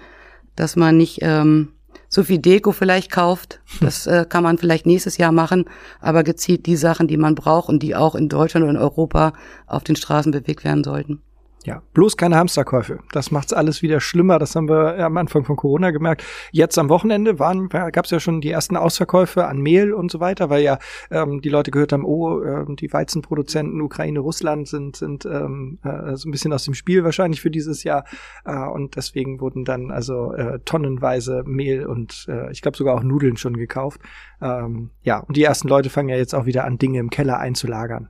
dass 0.56 0.76
man 0.76 0.98
nicht 0.98 1.20
ähm, 1.22 1.68
so 2.08 2.24
viel 2.24 2.38
Deko 2.38 2.72
vielleicht 2.72 3.10
kauft. 3.10 3.60
Das 3.80 4.06
äh, 4.06 4.24
kann 4.28 4.42
man 4.42 4.58
vielleicht 4.58 4.86
nächstes 4.86 5.18
Jahr 5.18 5.32
machen, 5.32 5.66
aber 6.00 6.24
gezielt 6.24 6.66
die 6.66 6.76
Sachen, 6.76 7.06
die 7.06 7.16
man 7.16 7.34
braucht 7.34 7.68
und 7.68 7.82
die 7.82 7.94
auch 7.94 8.14
in 8.14 8.28
Deutschland 8.28 8.64
und 8.64 8.70
in 8.70 8.80
Europa 8.80 9.32
auf 9.66 9.84
den 9.84 9.96
Straßen 9.96 10.32
bewegt 10.32 10.64
werden 10.64 10.84
sollten. 10.84 11.22
Ja, 11.68 11.82
bloß 11.92 12.16
keine 12.16 12.36
Hamsterkäufe. 12.36 13.00
Das 13.12 13.30
macht's 13.30 13.52
alles 13.52 13.82
wieder 13.82 14.00
schlimmer. 14.00 14.38
Das 14.38 14.56
haben 14.56 14.70
wir 14.70 14.98
am 15.04 15.18
Anfang 15.18 15.44
von 15.44 15.56
Corona 15.56 15.90
gemerkt. 15.90 16.24
Jetzt 16.50 16.78
am 16.78 16.88
Wochenende 16.88 17.38
waren, 17.38 17.68
gab's 17.68 18.10
ja 18.10 18.20
schon 18.20 18.40
die 18.40 18.50
ersten 18.50 18.74
Ausverkäufe 18.74 19.46
an 19.46 19.58
Mehl 19.58 19.92
und 19.92 20.10
so 20.10 20.18
weiter, 20.18 20.48
weil 20.48 20.62
ja 20.62 20.78
ähm, 21.10 21.42
die 21.42 21.50
Leute 21.50 21.70
gehört 21.70 21.92
haben, 21.92 22.06
oh, 22.06 22.40
äh, 22.40 22.64
die 22.74 22.90
Weizenproduzenten 22.90 23.82
Ukraine, 23.82 24.20
Russland 24.20 24.66
sind 24.66 24.96
sind 24.96 25.26
ähm, 25.26 25.78
äh, 25.84 26.16
so 26.16 26.30
ein 26.30 26.32
bisschen 26.32 26.54
aus 26.54 26.64
dem 26.64 26.72
Spiel 26.72 27.04
wahrscheinlich 27.04 27.42
für 27.42 27.50
dieses 27.50 27.84
Jahr 27.84 28.04
äh, 28.46 28.56
und 28.56 28.96
deswegen 28.96 29.38
wurden 29.38 29.66
dann 29.66 29.90
also 29.90 30.32
äh, 30.32 30.60
tonnenweise 30.64 31.42
Mehl 31.44 31.84
und 31.84 32.24
äh, 32.30 32.50
ich 32.50 32.62
glaube 32.62 32.78
sogar 32.78 32.94
auch 32.94 33.02
Nudeln 33.02 33.36
schon 33.36 33.58
gekauft. 33.58 34.00
Ähm, 34.40 34.88
ja, 35.02 35.18
und 35.18 35.36
die 35.36 35.42
ersten 35.42 35.68
Leute 35.68 35.90
fangen 35.90 36.08
ja 36.08 36.16
jetzt 36.16 36.34
auch 36.34 36.46
wieder 36.46 36.64
an, 36.64 36.78
Dinge 36.78 36.98
im 36.98 37.10
Keller 37.10 37.38
einzulagern, 37.38 38.08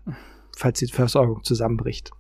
falls 0.56 0.78
die 0.78 0.86
Versorgung 0.86 1.42
zusammenbricht. 1.42 2.12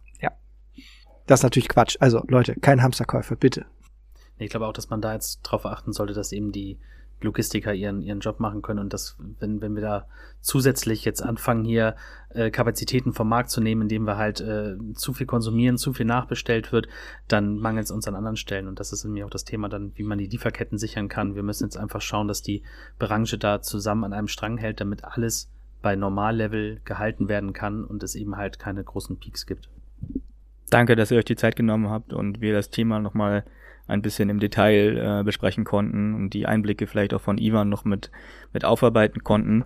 Das 1.28 1.40
ist 1.40 1.44
natürlich 1.44 1.68
Quatsch. 1.68 1.96
Also 2.00 2.24
Leute, 2.26 2.54
kein 2.54 2.82
Hamsterkäufer, 2.82 3.36
bitte. 3.36 3.66
Ich 4.38 4.50
glaube 4.50 4.66
auch, 4.66 4.72
dass 4.72 4.88
man 4.88 5.02
da 5.02 5.12
jetzt 5.12 5.42
drauf 5.42 5.66
achten 5.66 5.92
sollte, 5.92 6.14
dass 6.14 6.32
eben 6.32 6.52
die 6.52 6.78
Logistiker 7.20 7.74
ihren, 7.74 8.00
ihren 8.00 8.20
Job 8.20 8.40
machen 8.40 8.62
können 8.62 8.78
und 8.78 8.92
dass, 8.94 9.16
wenn, 9.38 9.60
wenn 9.60 9.74
wir 9.74 9.82
da 9.82 10.06
zusätzlich 10.40 11.04
jetzt 11.04 11.20
anfangen, 11.22 11.64
hier 11.64 11.96
äh, 12.30 12.50
Kapazitäten 12.50 13.12
vom 13.12 13.28
Markt 13.28 13.50
zu 13.50 13.60
nehmen, 13.60 13.82
indem 13.82 14.06
wir 14.06 14.16
halt 14.16 14.40
äh, 14.40 14.76
zu 14.94 15.12
viel 15.12 15.26
konsumieren, 15.26 15.76
zu 15.76 15.92
viel 15.92 16.06
nachbestellt 16.06 16.72
wird, 16.72 16.88
dann 17.26 17.58
mangelt 17.58 17.86
es 17.86 17.90
uns 17.90 18.08
an 18.08 18.14
anderen 18.14 18.36
Stellen. 18.36 18.66
Und 18.66 18.80
das 18.80 18.92
ist 18.92 19.04
nämlich 19.04 19.24
auch 19.24 19.30
das 19.30 19.44
Thema 19.44 19.68
dann, 19.68 19.92
wie 19.96 20.04
man 20.04 20.18
die 20.18 20.28
Lieferketten 20.28 20.78
sichern 20.78 21.08
kann. 21.08 21.34
Wir 21.34 21.42
müssen 21.42 21.64
jetzt 21.64 21.76
einfach 21.76 22.00
schauen, 22.00 22.28
dass 22.28 22.40
die 22.40 22.62
Branche 22.98 23.36
da 23.36 23.60
zusammen 23.60 24.04
an 24.04 24.12
einem 24.14 24.28
Strang 24.28 24.56
hält, 24.56 24.80
damit 24.80 25.04
alles 25.04 25.50
bei 25.82 25.94
Normallevel 25.94 26.80
gehalten 26.84 27.28
werden 27.28 27.52
kann 27.52 27.84
und 27.84 28.02
es 28.02 28.14
eben 28.14 28.36
halt 28.36 28.58
keine 28.58 28.82
großen 28.82 29.18
Peaks 29.18 29.44
gibt. 29.44 29.68
Danke, 30.70 30.96
dass 30.96 31.10
ihr 31.10 31.18
euch 31.18 31.24
die 31.24 31.36
Zeit 31.36 31.56
genommen 31.56 31.88
habt 31.88 32.12
und 32.12 32.40
wir 32.40 32.52
das 32.52 32.70
Thema 32.70 33.00
nochmal 33.00 33.44
ein 33.86 34.02
bisschen 34.02 34.28
im 34.28 34.38
Detail 34.38 35.20
äh, 35.20 35.24
besprechen 35.24 35.64
konnten 35.64 36.14
und 36.14 36.34
die 36.34 36.46
Einblicke 36.46 36.86
vielleicht 36.86 37.14
auch 37.14 37.22
von 37.22 37.38
Ivan 37.38 37.68
noch 37.68 37.84
mit, 37.84 38.10
mit 38.52 38.64
aufarbeiten 38.64 39.24
konnten. 39.24 39.64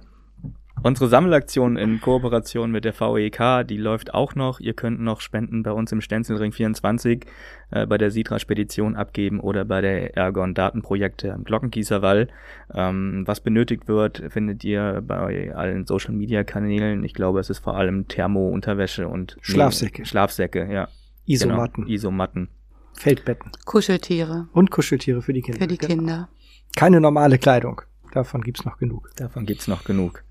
Unsere 0.85 1.09
Sammelaktion 1.09 1.77
in 1.77 2.01
Kooperation 2.01 2.73
mit 2.73 2.85
der 2.85 2.93
VEK, 2.99 3.67
die 3.67 3.77
läuft 3.77 4.15
auch 4.15 4.35
noch. 4.35 4.59
Ihr 4.59 4.75
könnt 4.75 5.01
noch 5.01 5.21
Spenden 5.21 5.63
bei 5.63 5.71
uns 5.71 5.93
im 5.93 6.01
Stenzelring 6.01 6.51
24 6.51 7.25
äh, 7.71 7.87
bei 7.87 7.99
der 7.99 8.11
Sitra 8.11 8.41
Spedition 8.41 8.97
abgeben 8.97 9.39
oder 9.39 9.65
bei 9.65 9.81
der 9.81 10.17
Ergon 10.17 10.55
Datenprojekte 10.55 11.33
am 11.33 11.45
Glockenkießerwall. 11.45 12.29
Ähm, 12.75 13.23
was 13.27 13.41
benötigt 13.41 13.87
wird, 13.87 14.23
findet 14.29 14.65
ihr 14.65 15.03
bei 15.07 15.55
allen 15.55 15.87
Social 15.87 16.15
Media 16.15 16.43
Kanälen. 16.43 17.05
Ich 17.05 17.15
glaube, 17.15 17.39
es 17.39 17.49
ist 17.49 17.61
vor 17.61 17.77
allem 17.77 18.09
Thermo-Unterwäsche 18.09 19.07
und 19.07 19.37
Schlafsäcke. 19.41 20.03
Nee, 20.03 20.07
Schlafsäcke, 20.07 20.73
ja. 20.73 20.89
Isomatten. 21.27 21.85
Genau, 21.85 21.95
Isomatten. 21.95 22.49
Feldbetten. 22.95 23.53
Kuscheltiere. 23.65 24.49
Und 24.53 24.73
Kuscheltiere 24.73 25.23
für 25.23 25.33
die 25.33 25.43
Kinder. 25.43 25.61
Für 25.61 25.69
die 25.69 25.79
genau. 25.79 25.95
Kinder. 25.95 26.29
Keine 26.75 27.01
normale 27.01 27.39
Kleidung. 27.39 27.83
Davon 28.13 28.43
gibt's 28.43 28.65
noch 28.65 28.79
genug. 28.79 29.11
Davon 29.17 29.47
gibt's 29.47 29.69
noch 29.69 29.85
genug. 29.85 30.25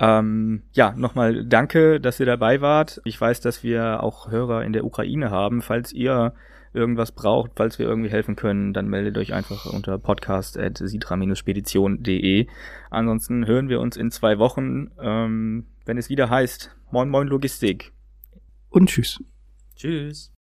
Ähm, 0.00 0.62
ja, 0.72 0.92
nochmal 0.96 1.44
danke, 1.44 2.00
dass 2.00 2.18
ihr 2.20 2.26
dabei 2.26 2.62
wart. 2.62 3.02
Ich 3.04 3.20
weiß, 3.20 3.40
dass 3.40 3.62
wir 3.62 4.02
auch 4.02 4.30
Hörer 4.30 4.64
in 4.64 4.72
der 4.72 4.86
Ukraine 4.86 5.30
haben. 5.30 5.60
Falls 5.60 5.92
ihr 5.92 6.32
irgendwas 6.72 7.12
braucht, 7.12 7.50
falls 7.56 7.78
wir 7.78 7.84
irgendwie 7.86 8.08
helfen 8.08 8.34
können, 8.34 8.72
dann 8.72 8.88
meldet 8.88 9.18
euch 9.18 9.34
einfach 9.34 9.66
unter 9.66 9.98
podcast.sitra-spedition.de. 9.98 12.46
Ansonsten 12.88 13.46
hören 13.46 13.68
wir 13.68 13.80
uns 13.80 13.98
in 13.98 14.10
zwei 14.10 14.38
Wochen, 14.38 14.90
ähm, 15.00 15.66
wenn 15.84 15.98
es 15.98 16.08
wieder 16.08 16.30
heißt 16.30 16.74
Moin 16.90 17.10
Moin 17.10 17.28
Logistik. 17.28 17.92
Und 18.70 18.88
tschüss. 18.88 19.22
Tschüss. 19.76 20.32